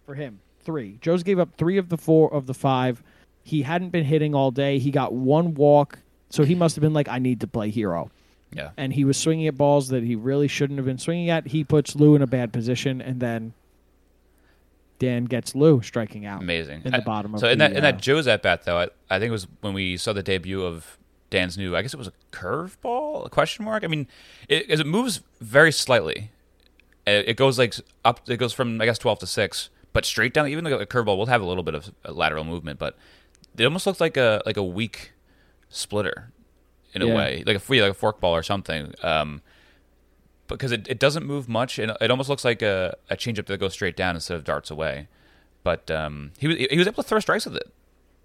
[0.05, 0.99] For him, three.
[1.01, 3.03] Joe's gave up three of the four of the five.
[3.43, 4.79] He hadn't been hitting all day.
[4.79, 8.11] He got one walk, so he must have been like, "I need to play hero."
[8.55, 11.47] yeah, and he was swinging at balls that he really shouldn't have been swinging at.
[11.47, 13.55] He puts Lou in a bad position, and then
[15.01, 16.83] Dan gets Lou striking out amazing.
[16.85, 18.65] in the I- bottom of so in the, that in uh, that Joe's at bat
[18.65, 20.97] though, I, I think it was when we saw the debut of
[21.31, 21.75] Dan's new.
[21.75, 23.83] I guess it was a curveball, a question mark.
[23.83, 24.07] I mean,
[24.49, 26.31] it, it moves very slightly.
[27.07, 28.29] It, it goes like up.
[28.29, 30.49] It goes from I guess twelve to six, but straight down.
[30.49, 32.97] Even though a curveball will have a little bit of uh, lateral movement, but
[33.57, 35.13] it almost looks like a like a weak
[35.71, 36.31] splitter
[36.93, 38.93] in a way, like a free like a fork ball or something.
[39.03, 39.41] Um,
[40.59, 43.59] because it, it doesn't move much, and it almost looks like a, a changeup that
[43.59, 45.09] goes straight down instead of darts away.
[45.63, 47.71] But um, he was he was able to throw strikes with it.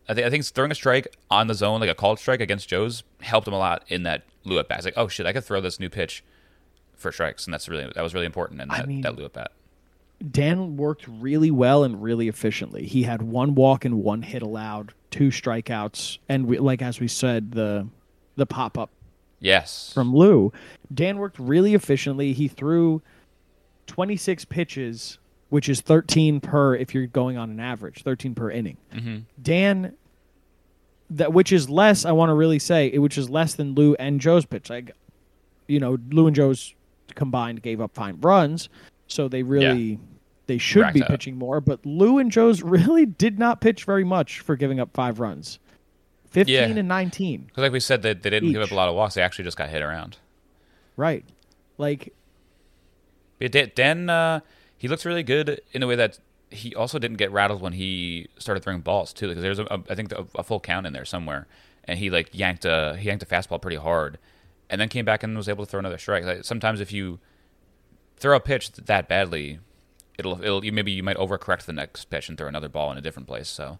[0.07, 2.69] I think I think throwing a strike on the zone, like a called strike against
[2.69, 4.79] Joe's, helped him a lot in that Lou at bat.
[4.79, 6.23] It's like, oh shit, I could throw this new pitch
[6.95, 9.25] for strikes, and that's really that was really important in I that mean- that Lou
[9.25, 9.51] at bat.
[10.31, 12.85] Dan worked really well and really efficiently.
[12.85, 17.09] He had one walk and one hit allowed, two strikeouts, and we, like as we
[17.09, 17.88] said, the
[18.38, 18.89] the pop up
[19.39, 20.52] Yes, from Lou.
[20.93, 22.34] Dan worked really efficiently.
[22.34, 23.02] He threw
[23.88, 25.19] 26 pitches,
[25.50, 28.78] which is 13 per if you're going on an average, 13 per inning.
[28.93, 29.17] Mm-hmm.
[29.41, 29.93] Dan
[31.12, 32.06] that which is less.
[32.06, 34.69] I want to really say it, which is less than Lou and Joe's pitch.
[34.69, 34.91] Like,
[35.67, 36.74] you know, Lou and Joe's
[37.13, 38.69] combined gave up five runs,
[39.08, 40.00] so they really
[40.48, 41.10] they should Racked be out.
[41.10, 41.62] pitching more.
[41.62, 45.60] But Lou and Joe's really did not pitch very much for giving up five runs,
[46.36, 46.80] fifteen Yeah.
[46.80, 47.45] and nineteen.
[47.48, 49.15] Because like we said, they, they didn't give up a lot of walks.
[49.15, 50.17] They actually just got hit around.
[50.98, 51.26] Right,
[51.78, 52.13] like
[53.39, 54.39] But Dan, Dan uh,
[54.78, 56.19] he looks really good in a way that
[56.52, 59.28] he also didn't get rattled when he started throwing balls too.
[59.28, 61.48] Because there's a, a, I think a, a full count in there somewhere,
[61.84, 64.19] and he like yanked a he yanked a fastball pretty hard,
[64.69, 66.24] and then came back and was able to throw another strike.
[66.24, 67.19] Like, sometimes if you
[68.17, 69.60] throw a pitch that badly,
[70.17, 72.98] it'll it'll you, maybe you might overcorrect the next pitch and throw another ball in
[72.98, 73.50] a different place.
[73.50, 73.80] So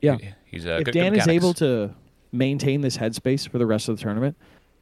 [0.00, 0.16] yeah.
[0.16, 1.94] he- he's a if good, Dan good is able to
[2.32, 4.36] maintain this headspace for the rest of the tournament,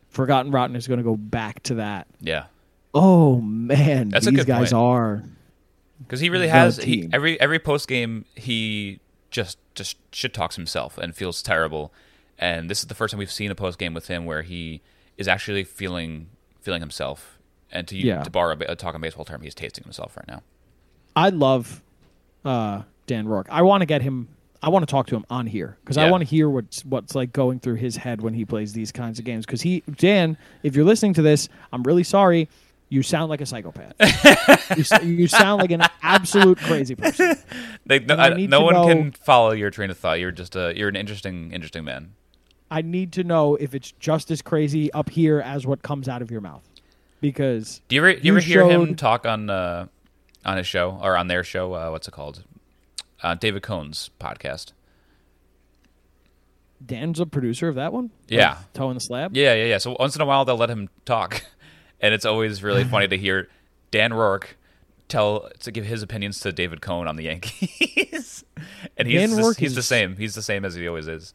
[0.09, 2.07] Forgotten Rotten is going to go back to that.
[2.21, 2.47] yeah.
[2.95, 4.73] Oh man, That's these guys point.
[4.73, 5.23] are.
[6.01, 9.01] Because he really has he, every every post game he
[9.31, 11.93] just just shit talks himself and feels terrible.
[12.39, 14.81] And this is the first time we've seen a post game with him where he
[15.19, 16.29] is actually feeling
[16.63, 17.39] feeling himself.
[17.71, 18.23] And to Yeah.
[18.23, 20.43] to borrow a, a talking baseball term, he's tasting himself right now.
[21.15, 21.83] I love
[22.47, 23.49] uh, Dan Rourke.
[23.51, 24.29] I want to get him.
[24.67, 27.15] I want to talk to him on here because I want to hear what's what's
[27.15, 29.47] like going through his head when he plays these kinds of games.
[29.47, 32.49] Because he, Dan, if you're listening to this, I'm really sorry.
[32.89, 33.95] You sound like a psychopath.
[35.05, 37.37] you, you sound like an absolute crazy person.
[37.87, 40.19] They, no I I- no one know- can follow your train of thought.
[40.19, 42.15] You're just a you're an interesting interesting man.
[42.69, 46.21] I need to know if it's just as crazy up here as what comes out
[46.23, 46.65] of your mouth.
[47.21, 49.87] Because Do you ever do you, You ever hear him talk on uh,
[50.45, 51.73] on his show or on their show?
[51.75, 52.43] Uh, what's it called?
[53.23, 54.73] Uh, David Cone's podcast.
[56.85, 58.11] Dan's a producer of that one.
[58.29, 58.51] Yeah.
[58.51, 59.37] Like Toe in the slab.
[59.37, 59.79] Yeah, yeah, yeah.
[59.79, 61.43] So once in a while they'll let him talk,
[62.01, 63.49] and it's always really funny to hear
[63.91, 64.57] Dan Rourke
[65.09, 68.45] tell to give his opinions to David Cone on the Yankees,
[68.97, 70.17] and he's Dan Rourke he's the same.
[70.17, 71.33] He's the same as he always is.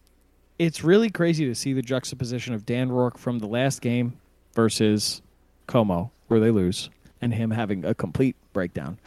[0.59, 4.13] it's really crazy to see the juxtaposition of Dan Rourke from the last game
[4.53, 5.21] versus
[5.67, 6.89] Como, where they lose,
[7.21, 8.99] and him having a complete breakdown,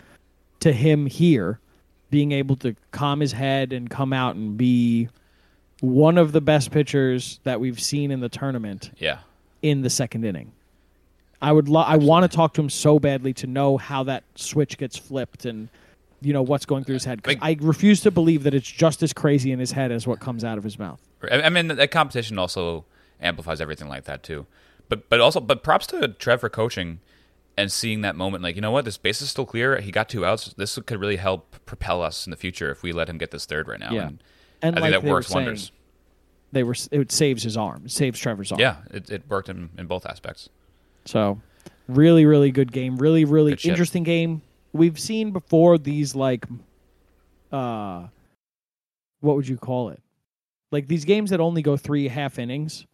[0.61, 1.61] to him here
[2.15, 5.09] being able to calm his head and come out and be
[5.81, 9.19] one of the best pitchers that we've seen in the tournament Yeah,
[9.63, 10.53] in the second inning.
[11.43, 14.23] I would lo- I want to talk to him so badly to know how that
[14.37, 15.69] switch gets flipped and
[16.21, 19.03] you know what's going through his head Like- I refuse to believe that it's just
[19.03, 21.01] as crazy in his head as what comes out of his mouth.
[21.29, 22.85] I I mean that competition also
[23.21, 24.47] amplifies everything like that too.
[24.89, 27.01] But but also but props to Trev for coaching
[27.57, 28.43] and seeing that moment.
[28.43, 29.81] Like you know what, this base is still clear.
[29.81, 30.55] He got two outs.
[30.57, 33.47] This could really help propel us in the future if we let him get this
[33.47, 33.93] third right now.
[33.93, 34.07] Yeah.
[34.09, 34.19] And
[34.63, 35.73] And I like think that works saying, wonders.
[36.53, 38.61] They were it saves his arm, it saves Trevor's arm.
[38.61, 40.49] Yeah, it, it worked in, in both aspects.
[41.05, 41.41] So,
[41.89, 42.97] really, really good game.
[42.97, 43.71] Really, really Good shit.
[43.71, 44.41] interesting game.
[44.73, 46.47] We've seen before these like,
[47.53, 48.07] uh,
[49.21, 50.01] what would you call it?
[50.73, 52.87] Like these games that only go three half innings.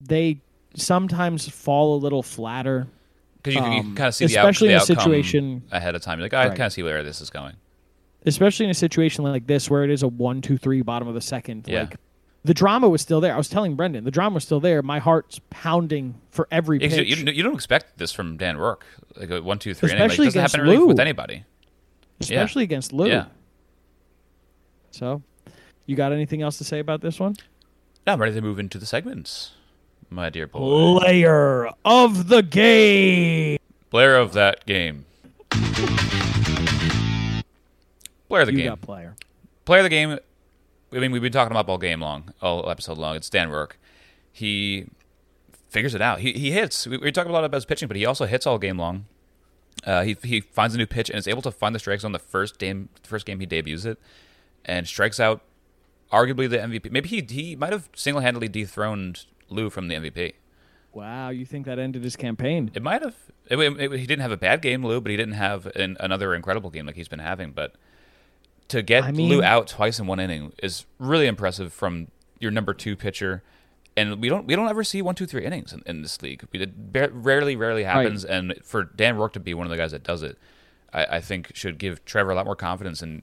[0.00, 0.40] They
[0.74, 2.86] sometimes fall a little flatter,
[3.46, 4.84] Because you, can- you Um, can kind of see the, out, especially the in a
[4.84, 6.18] situation- ahead of time.
[6.18, 6.56] You're like, "Oh, I Right.
[6.56, 7.54] kind of see where this is going.
[8.24, 11.14] especially in a situation like this where it is a one, two, three, bottom of
[11.14, 11.64] the second.
[11.68, 11.82] Yeah.
[11.82, 11.96] Like
[12.44, 13.32] the drama was still there.
[13.32, 14.82] I was telling Brendan, the drama was still there.
[14.82, 17.18] My heart's pounding for every Yeah, pitch.
[17.18, 18.84] you, you, don't expect this from Dan Rourke.
[19.16, 19.90] Like a one, two, three.
[19.90, 20.00] inning.
[20.00, 21.44] Like, it Especially doesn't happen really with anybody.
[22.20, 23.06] especially against Lou.
[23.08, 23.26] Yeah.
[24.90, 25.22] So,
[25.86, 27.36] you got anything else to say about this one?
[28.06, 29.52] Now I'm ready to move into the segments,
[30.10, 30.98] my dear boy.
[30.98, 33.58] Player of the game.
[33.90, 35.04] Player of that game.
[38.28, 38.68] Player of the you game.
[38.68, 39.16] got player.
[39.64, 40.18] Player of the game.
[40.92, 43.16] I mean, we've been talking about all game long, all episode long.
[43.16, 43.78] It's Dan Rourke.
[44.32, 44.86] He
[45.68, 46.20] figures it out.
[46.20, 46.86] He he hits.
[46.86, 49.06] We, we talk a lot about his pitching, but he also hits all game long.
[49.84, 52.12] Uh, he he finds a new pitch and is able to find the strike zone
[52.12, 53.98] the first game first game he debuts it,
[54.64, 55.42] and strikes out
[56.12, 56.90] arguably the MVP.
[56.90, 60.34] Maybe he he might have single handedly dethroned Lou from the MVP.
[60.92, 62.70] Wow, you think that ended his campaign?
[62.74, 63.14] It might have.
[63.50, 66.34] It, it- he didn't have a bad game, Lou, but he didn't have an, another
[66.34, 67.52] incredible game like he's been having.
[67.52, 67.74] But
[68.68, 72.08] to get I mean- Lou out twice in one inning is really impressive from
[72.40, 73.42] your number two pitcher.
[73.98, 76.46] And we don't we don't ever see one, two, three innings in, in this league.
[76.52, 78.24] We did, ba- rarely, rarely happens.
[78.26, 80.36] And for Dan Rourke to be one of the guys that does it,
[80.92, 83.22] I, I think should give Trevor a lot more confidence in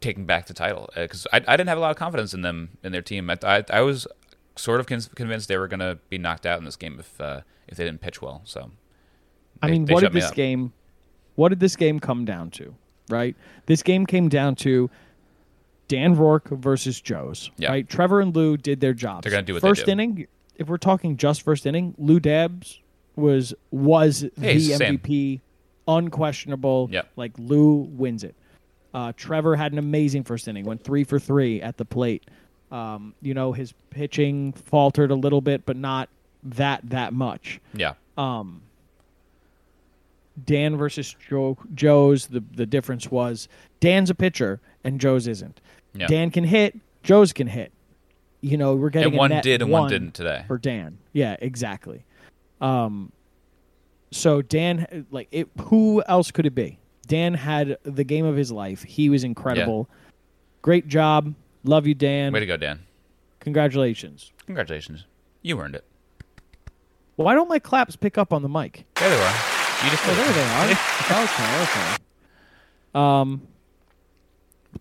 [0.00, 0.90] taking back the title.
[0.96, 3.30] Uh, because I, I didn't have a lot of confidence in them in their team.
[3.30, 4.06] I I, I was
[4.56, 7.20] sort of con- convinced they were going to be knocked out in this game if
[7.20, 8.42] uh, if they didn't pitch well.
[8.44, 8.70] So
[9.62, 10.34] I mean, what did this up.
[10.34, 10.72] game?
[11.36, 12.74] What did this game come down to?
[13.10, 13.36] Right,
[13.66, 14.88] this game came down to
[15.88, 17.50] Dan Rourke versus Joe's.
[17.58, 17.68] Yeah.
[17.70, 19.24] Right, Trevor and Lou did their jobs.
[19.24, 20.26] They're gonna do what they first inning.
[20.56, 22.80] If we're talking just first inning, Lou Dabs
[23.16, 24.72] was was Hey, the.
[24.72, 25.40] MVP,
[25.88, 26.88] unquestionable.
[26.90, 27.08] Yep.
[27.16, 28.34] like Lou wins it.
[28.92, 32.24] Uh, Trevor had an amazing first inning, went three for three at the plate.
[32.70, 36.08] Um, you know, his pitching faltered a little bit, but not
[36.42, 37.60] that that much.
[37.74, 37.94] Yeah.
[38.16, 38.62] Um,
[40.44, 43.48] Dan versus Joe, Joe's the the difference was
[43.80, 45.60] Dan's a pitcher and Joe's isn't.
[45.94, 46.06] Yeah.
[46.08, 47.72] Dan can hit, Joe's can hit.
[48.40, 50.44] You know, we're getting And a one did and one didn't today.
[50.46, 50.98] for Dan.
[51.12, 52.04] Yeah, exactly.
[52.60, 53.12] Um,
[54.10, 56.78] so Dan, like, it, who else could it be?
[57.06, 58.82] Dan had the game of his life.
[58.82, 59.88] He was incredible.
[60.62, 61.34] Great job.
[61.64, 62.32] Love you, Dan.
[62.32, 62.80] Way to go, Dan.
[63.40, 64.32] Congratulations.
[64.46, 65.06] Congratulations.
[65.42, 65.84] You earned it.
[67.16, 68.86] Why don't my claps pick up on the mic?
[68.96, 69.34] There they are.
[69.84, 70.64] You just Oh, there they are.
[71.24, 71.96] okay, okay.
[72.94, 73.42] Um,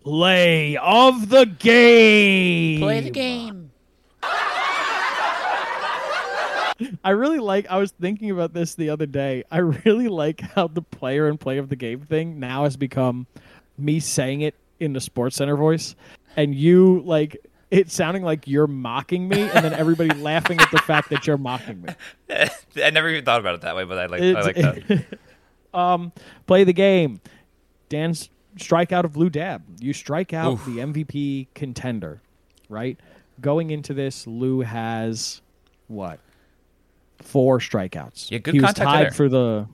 [0.03, 2.81] play of the game.
[2.81, 3.71] Play the game.
[7.03, 7.67] I really like.
[7.69, 9.43] I was thinking about this the other day.
[9.51, 13.27] I really like how the player and play of the game thing now has become
[13.77, 15.95] me saying it in the Sports Center voice,
[16.35, 17.37] and you like
[17.73, 21.37] it sounding like you're mocking me, and then everybody laughing at the fact that you're
[21.37, 21.93] mocking me.
[22.83, 25.19] I never even thought about it that way, but I like I like that.
[25.73, 26.11] um,
[26.45, 27.19] play the game.
[27.89, 29.63] Dan's strikeout of Blue Dab.
[29.79, 30.65] You strike out Oof.
[30.65, 32.21] the MVP contender,
[32.69, 32.99] right?
[33.41, 35.41] Going into this, Lou has
[35.87, 36.19] what?
[37.17, 38.29] Four strikeouts.
[38.29, 39.11] Yeah, good he was tied there.
[39.11, 39.67] for the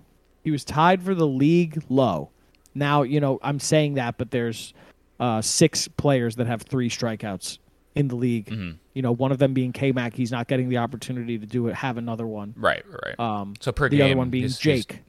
[0.43, 2.29] he was tied for the league low.
[2.73, 4.73] Now, you know, I'm saying that, but there's
[5.19, 7.57] uh, six players that have three strikeouts
[7.95, 8.45] in the league.
[8.47, 8.77] Mm-hmm.
[8.93, 10.13] You know, one of them being K Mac.
[10.13, 11.75] He's not getting the opportunity to do it.
[11.75, 12.53] Have another one.
[12.57, 13.19] Right, right.
[13.19, 15.01] Um, so per the game, other one being Jake.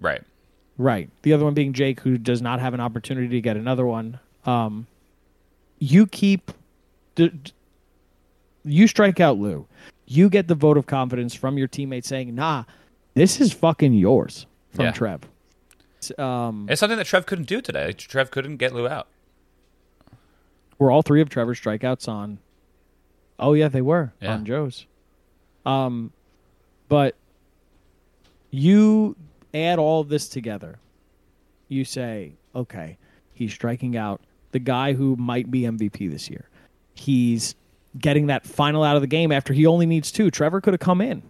[0.00, 0.22] right.
[0.78, 1.08] Right.
[1.22, 4.18] The other one being Jake, who does not have an opportunity to get another one.
[4.44, 4.86] Um,
[5.78, 6.50] you keep,
[7.14, 7.52] d- d-
[8.64, 9.66] you strike out Lou.
[10.06, 12.64] You get the vote of confidence from your teammates saying, "Nah,
[13.14, 14.92] this is fucking yours." From Yeah.
[14.92, 15.20] Trev.
[16.18, 17.92] Um, It's something that Trev couldn't do today.
[17.92, 19.08] Trev couldn't get Lou out.
[20.78, 22.38] Were all three of Trevor's strikeouts on?
[23.38, 24.34] Oh yeah, they were Yeah.
[24.34, 24.86] on Joe's.
[25.64, 26.12] Um,
[26.88, 27.16] but
[28.50, 29.16] you
[29.54, 30.78] add all of this together.
[31.68, 32.98] You say, okay,
[33.32, 34.20] he's striking out
[34.52, 36.48] the guy who might be MVP this year.
[36.94, 37.54] He's
[37.98, 40.30] getting that final out of the game after he only needs two.
[40.30, 41.22] Trevor could have come in.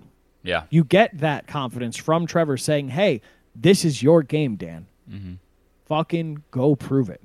[0.43, 0.65] Yeah.
[0.71, 3.21] You get that confidence from Trevor saying, hey,
[3.55, 4.87] this is your game, Dan.
[5.11, 5.35] Mm-hmm.
[5.87, 7.23] Fucking go prove it.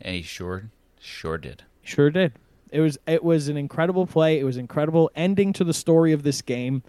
[0.00, 0.70] And he sure,
[1.04, 1.62] sure did.
[1.82, 2.32] Sure did.
[2.70, 4.40] It was it was an incredible play.
[4.40, 6.82] It was incredible ending to the story of this game.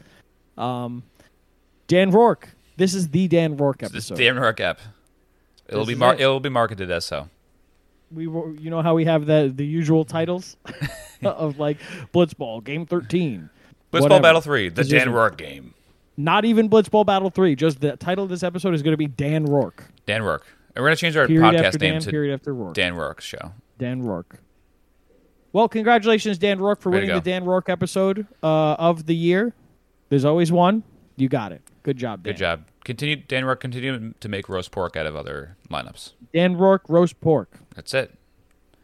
[0.58, 1.04] Um,
[1.88, 2.50] Dan Rourke.
[2.78, 3.96] This is the Dan Rourke episode.
[3.96, 4.24] This episode.
[4.24, 4.80] Dan Rourke app.
[5.68, 6.22] It'll This be mar- it.
[6.22, 7.30] it'll be marketed as so.
[8.12, 10.58] we were, you know how we have the the usual titles
[11.24, 11.78] of like
[12.14, 13.50] Blitzball Game Thirteen,
[13.94, 14.22] Blitzball whatever.
[14.22, 15.74] Battle Three, the Dan Rourke game.
[16.18, 17.56] Not even Blitzball Battle Three.
[17.56, 19.84] Just the title of this episode is going to be Dan Rourke.
[20.06, 20.46] Dan Rourke.
[20.76, 22.02] And we're gonna change our Period podcast after name Dan.
[22.02, 22.74] to Period after Rourke.
[22.74, 23.54] Dan Rourke Show.
[23.78, 24.40] Dan Rourke.
[25.54, 29.54] Well, congratulations, Dan Rourke, for winning the Dan Rourke episode uh, of the year.
[30.10, 30.84] There's always one.
[31.16, 31.62] You got it.
[31.84, 32.34] Good job, Dan.
[32.34, 32.66] Good job.
[32.84, 33.62] Continue, Dan Rourke.
[33.62, 36.12] Continue to make roast pork out of other lineups.
[36.34, 37.60] Dan Rourke roast pork.
[37.74, 38.14] That's it.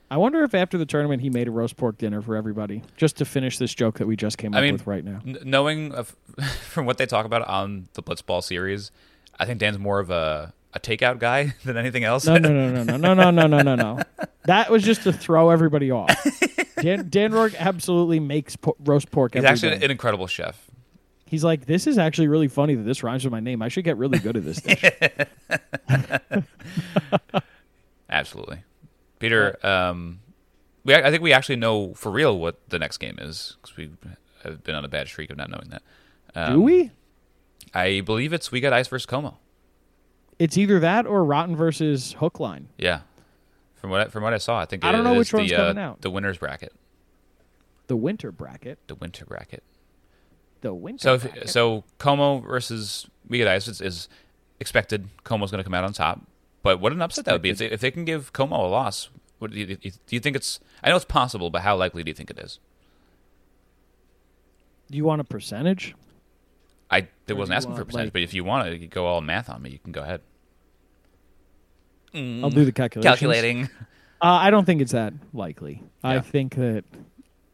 [0.10, 3.18] I wonder if after the tournament he made a roast pork dinner for everybody, just
[3.18, 5.22] to finish this joke that we just came I up mean, with right now.
[5.26, 6.16] N- knowing of,
[6.68, 8.92] from what they talk about on the Blitzball series,
[9.40, 12.26] I think Dan's more of a, a takeout guy than anything else.
[12.26, 14.00] No, no, no, no, no, no, no, no, no, no.
[14.46, 16.10] That was just to throw everybody off.
[16.82, 19.86] Dan, Dan Rourke absolutely makes po- roast pork He's actually day.
[19.86, 20.60] an incredible chef.
[21.28, 23.62] He's like, this is actually really funny that this rhymes with my name.
[23.62, 24.84] I should get really good at this dish.
[28.10, 28.64] Absolutely,
[29.20, 29.58] Peter.
[29.66, 30.20] Um,
[30.84, 33.92] we I think we actually know for real what the next game is because we
[34.44, 35.84] have been on a bad streak of not knowing that.
[36.36, 36.92] Um, Do we?
[37.74, 39.38] I believe it's we got ice versus Como.
[40.42, 42.68] It's either that or Rotten versus Hookline.
[42.78, 43.02] Yeah,
[43.76, 45.34] from what I, from what I saw, I think I it don't know is which
[45.34, 46.02] one's the, coming uh, out.
[46.02, 46.74] The winners bracket,
[47.86, 48.80] The winter bracket.
[48.88, 49.62] the winter bracket.
[50.62, 51.50] The winter So if, bracket.
[51.50, 54.10] so Como versus Ice is, is
[54.60, 55.10] expected.
[55.24, 56.22] Como's going to come out on top.
[56.64, 58.68] But what an upset that would be if they, if they can give Como a
[58.68, 59.10] loss.
[59.38, 60.60] What do you, do you think it's?
[60.84, 62.60] I know it's possible, but how likely do you think it is?
[64.90, 65.96] Do you want a percentage?
[66.90, 69.22] I it wasn't asking for want, percentage, like- but if you want to go all
[69.22, 70.22] math on me, you can go ahead.
[72.14, 73.04] I'll do the calculations.
[73.20, 73.70] Calculating.
[74.24, 75.82] Uh, I don't think it's that likely.
[76.04, 76.84] I think that,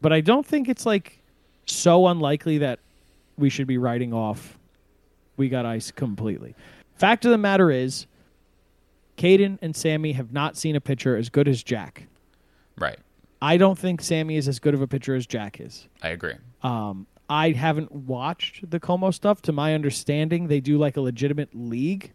[0.02, 1.22] but I don't think it's like
[1.64, 2.78] so unlikely that
[3.38, 4.58] we should be writing off.
[5.38, 6.54] We got ice completely.
[6.94, 8.06] Fact of the matter is,
[9.16, 12.06] Caden and Sammy have not seen a pitcher as good as Jack.
[12.76, 12.98] Right.
[13.40, 15.88] I don't think Sammy is as good of a pitcher as Jack is.
[16.02, 16.34] I agree.
[16.62, 19.40] Um, I haven't watched the Como stuff.
[19.42, 22.12] To my understanding, they do like a legitimate league,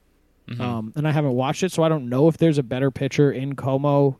[0.59, 3.31] um, and I haven't watched it, so I don't know if there's a better pitcher
[3.31, 4.19] in Como,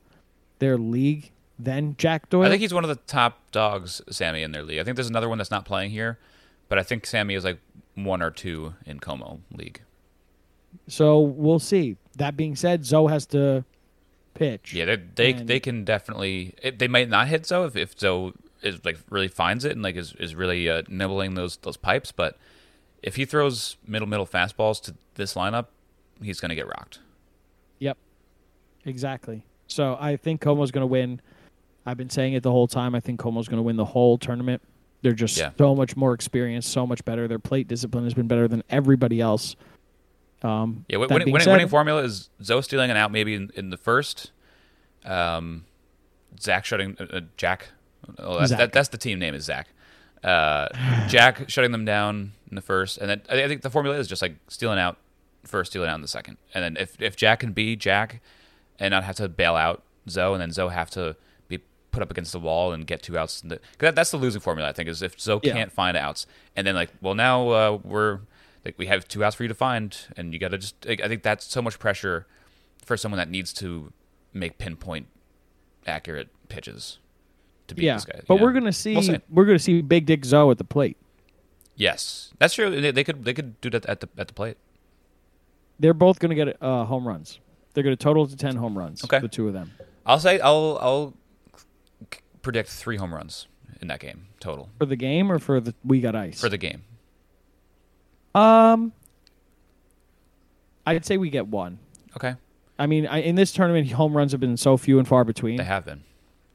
[0.59, 2.45] their league, than Jack Doyle.
[2.45, 4.79] I think he's one of the top dogs, Sammy, in their league.
[4.79, 6.19] I think there's another one that's not playing here,
[6.69, 7.59] but I think Sammy is like
[7.95, 9.81] one or two in Como league.
[10.87, 11.97] so we'll see.
[12.17, 13.65] That being said, Zoe has to
[14.33, 14.73] pitch.
[14.73, 16.53] Yeah, they they, can definitely.
[16.61, 19.83] It, they might not hit Zoe if, if Zoe is like really finds it and
[19.83, 22.11] like is is really uh, nibbling those those pipes.
[22.11, 22.37] But
[23.01, 25.67] if he throws middle middle fastballs to this lineup,
[26.21, 26.99] he's gonna get rocked.
[27.79, 27.97] Yep.
[28.85, 29.45] Exactly.
[29.67, 31.21] So I think Como's going to win.
[31.85, 32.95] I've been saying it the whole time.
[32.95, 34.61] I think Como's going to win the whole tournament.
[35.01, 35.51] They're just Yeah.
[35.57, 37.27] so much more experienced, so much better.
[37.27, 39.55] Their plate discipline has been better than everybody else.
[40.43, 43.69] Um, Yeah, winning, winning, said- winning formula is Zoe stealing an out maybe in, in
[43.69, 44.31] the first.
[45.05, 45.65] Um,
[46.39, 47.69] Zach shutting uh, uh, Jack.
[48.17, 48.59] Oh, that's, Zach.
[48.59, 49.69] That, that's the team name is Zach.
[50.23, 50.67] Uh,
[51.07, 54.21] Jack shutting them down in the first, and then I think the formula is just
[54.21, 54.97] like stealing out
[55.45, 58.21] first, stealing out in the second, and then if if Jack can be Jack,
[58.79, 61.15] and not have to bail out Zoe, and then Zoe have to
[61.47, 61.59] be
[61.91, 63.41] put up against the wall and get two outs.
[63.41, 65.53] in the- 'cause that, that's the losing formula, I think, is if Zoe Yeah.
[65.53, 66.25] can't find outs,
[66.55, 68.19] and then like, well, now uh, we're
[68.65, 70.75] like we have two outs for you to find, and you got to just.
[70.87, 72.25] I I think that's so much pressure
[72.85, 73.91] for someone that needs to
[74.33, 75.07] make pinpoint
[75.85, 76.97] accurate pitches
[77.67, 78.21] to beat yeah, this guy.
[78.27, 78.43] but know?
[78.43, 79.19] we're gonna see We'll see.
[79.29, 80.97] we're gonna see Big Dick Zoe at the plate.
[81.75, 82.69] Yes, that's true.
[82.81, 84.57] They, they could they could do that at the at the plate.
[85.83, 87.41] They're both gonna get uh, home runs.
[87.73, 89.03] They're gonna total to ten home runs.
[89.03, 89.19] Okay.
[89.19, 89.69] the two of them.
[90.05, 91.13] I'll say I'll I'll
[92.41, 93.47] predict three home runs
[93.81, 96.39] in that game total For the game or for the we got ice?
[96.39, 96.83] for the game.
[98.33, 98.93] um,
[100.85, 101.79] I'd say we get one.
[102.15, 102.35] Okay,
[102.79, 105.57] I mean, I, in this tournament, home runs have been so few and far between.
[105.57, 106.05] they have been.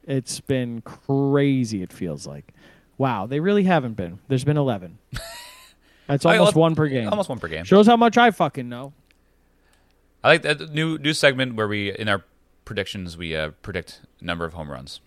[0.06, 1.82] It's been crazy.
[1.82, 2.54] It feels like,
[2.96, 4.20] wow, they really haven't been.
[4.28, 4.96] There's been eleven.
[6.06, 7.10] That's almost one per game.
[7.10, 7.64] Almost one per game.
[7.64, 8.94] Shows how much I fucking know.
[10.24, 12.24] I like that new new segment where we in our
[12.64, 15.00] predictions we uh, predict number of home runs.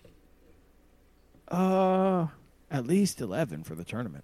[1.47, 2.27] Uh,
[2.69, 4.23] at least eleven for the tournament.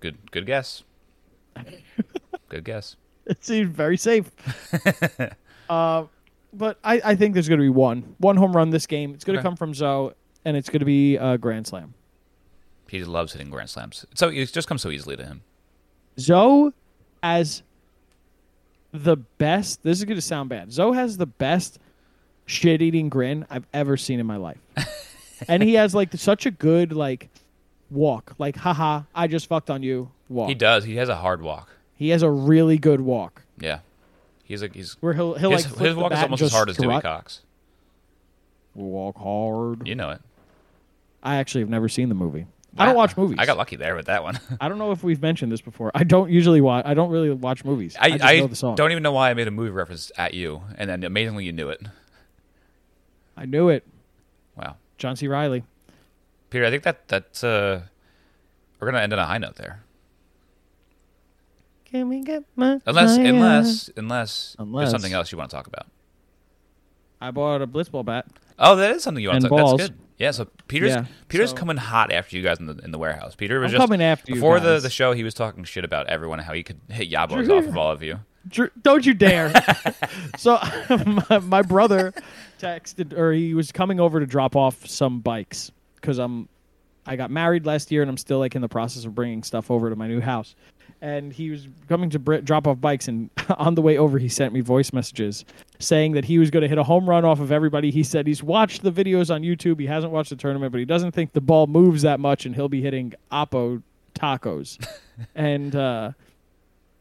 [0.00, 0.82] Good good guess.
[2.48, 2.96] good guess.
[3.26, 4.30] It seems very safe.
[5.70, 6.04] uh,
[6.52, 9.12] but I, I think there's going to be one one home run this game.
[9.14, 9.46] It's going to Okay.
[9.46, 10.12] come from Zoe,
[10.44, 11.94] and it's going to be a grand slam.
[12.88, 14.04] He loves hitting grand slams.
[14.14, 15.42] So it just comes so easily to him.
[16.18, 16.72] Zoe
[17.22, 17.62] as
[18.92, 19.82] the best.
[19.82, 20.72] This is going to sound bad.
[20.72, 21.78] Zoe has the best
[22.46, 24.58] shit eating grin I've ever seen in my life,
[25.48, 27.28] and he has like such a good like
[27.90, 28.34] walk.
[28.38, 30.10] Like, haha, I just fucked on you.
[30.28, 30.48] Walk.
[30.48, 30.84] He does.
[30.84, 31.70] He has a hard walk.
[31.96, 33.80] He has a really good walk Yeah,
[34.44, 36.76] he's like he's where he'll he'll his, like his walk is almost as hard as
[36.76, 37.00] Dewey.
[37.00, 37.42] Cox.
[38.74, 39.86] Walk hard.
[39.86, 40.20] You know it.
[41.22, 42.46] I actually have never seen the movie.
[42.78, 43.36] I don't watch movies.
[43.40, 44.38] I got lucky there with that one.
[44.60, 45.90] I don't know if we've mentioned this before.
[45.94, 46.86] I don't usually watch.
[46.86, 47.96] I don't really watch movies.
[47.98, 48.74] I, I, just I, know the song.
[48.76, 51.52] don't even know why I made a movie reference at you, and then amazingly you
[51.52, 51.80] knew it.
[53.36, 53.84] I knew it.
[54.56, 55.26] Wow, John C.
[55.28, 55.64] Reilly.
[56.50, 57.82] Peter, I think that that's uh,
[58.78, 59.82] we're gonna end on a high note there.
[61.86, 63.26] Can we get my Unless, fire?
[63.26, 65.86] unless, unless, Unless- there's something else you want to talk about.
[67.20, 68.26] I bought a blitzball bat.
[68.58, 69.58] Oh, that is something you want And to talk.
[69.58, 69.66] about.
[69.66, 69.78] balls.
[69.80, 69.98] That's good.
[70.20, 70.30] Yeah.
[70.30, 73.34] So Peter's Yeah, Peter's so- coming hot after you guys in the in the warehouse.
[73.34, 75.12] Peter was I'm just coming after you before the the show.
[75.12, 77.90] He was talking shit about everyone and how he could hit yabos off of all
[77.90, 78.20] of you.
[78.48, 79.52] Dr- Don't you dare!
[80.38, 80.58] so
[81.30, 82.14] my, my brother
[82.58, 86.48] texted, or he was coming over to drop off some bikes because I'm,
[87.04, 89.70] I got married last year and I'm still like in the process of bringing stuff
[89.70, 90.54] over to my new house.
[91.02, 94.28] And he was coming to br- drop off bikes, and on the way over, he
[94.28, 95.44] sent me voice messages
[95.80, 97.90] saying that he was going to hit a home run off of everybody.
[97.90, 99.80] He said he's watched the videos on YouTube.
[99.80, 102.54] He hasn't watched the tournament, but he doesn't think the ball moves that much, and
[102.54, 103.82] he'll be hitting Oppo
[104.14, 104.78] tacos.
[105.34, 106.12] and uh,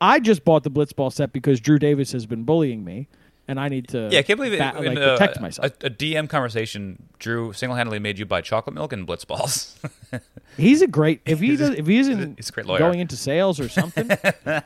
[0.02, 3.08] I just bought the blitzball set because Drew Davis has been bullying me,
[3.50, 4.60] and I need to Yeah, I can't believe it.
[4.60, 5.74] ba- in, like, uh, protect myself.
[5.84, 9.78] A, a DM conversation, Drew single handedly made you buy chocolate milk and blitz balls.
[10.58, 12.80] He's a great if he does if he isn't he's a great lawyer.
[12.80, 14.10] going into sales or something.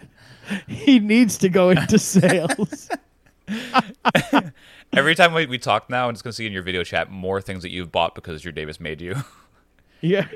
[0.68, 2.90] he needs to go into sales.
[4.94, 7.10] Every time we, we talk now, and it's going to see in your video chat
[7.10, 9.16] more things that you've bought because Drew Davis made you.
[10.02, 10.28] yeah,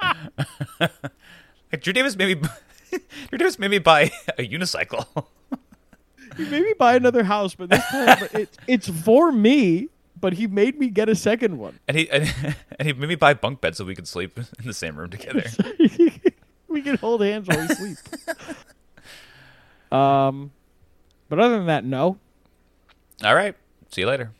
[0.80, 2.48] like Drew Davis made me,
[3.28, 5.06] Drew Davis made me buy a unicycle.
[6.36, 9.88] he made me buy another house, but this time but it, it's for me.
[10.20, 11.78] But he made me get a second one.
[11.88, 12.34] And he and,
[12.78, 15.08] and he made me buy bunk beds so we could sleep in the same room
[15.08, 15.44] together.
[16.68, 17.98] we can hold hands while we sleep.
[19.90, 20.50] um,
[21.30, 22.18] but other than that, no.
[23.24, 23.54] All right.
[23.90, 24.32] See you later.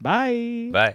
[0.00, 0.70] Bye.
[0.72, 0.94] Bye.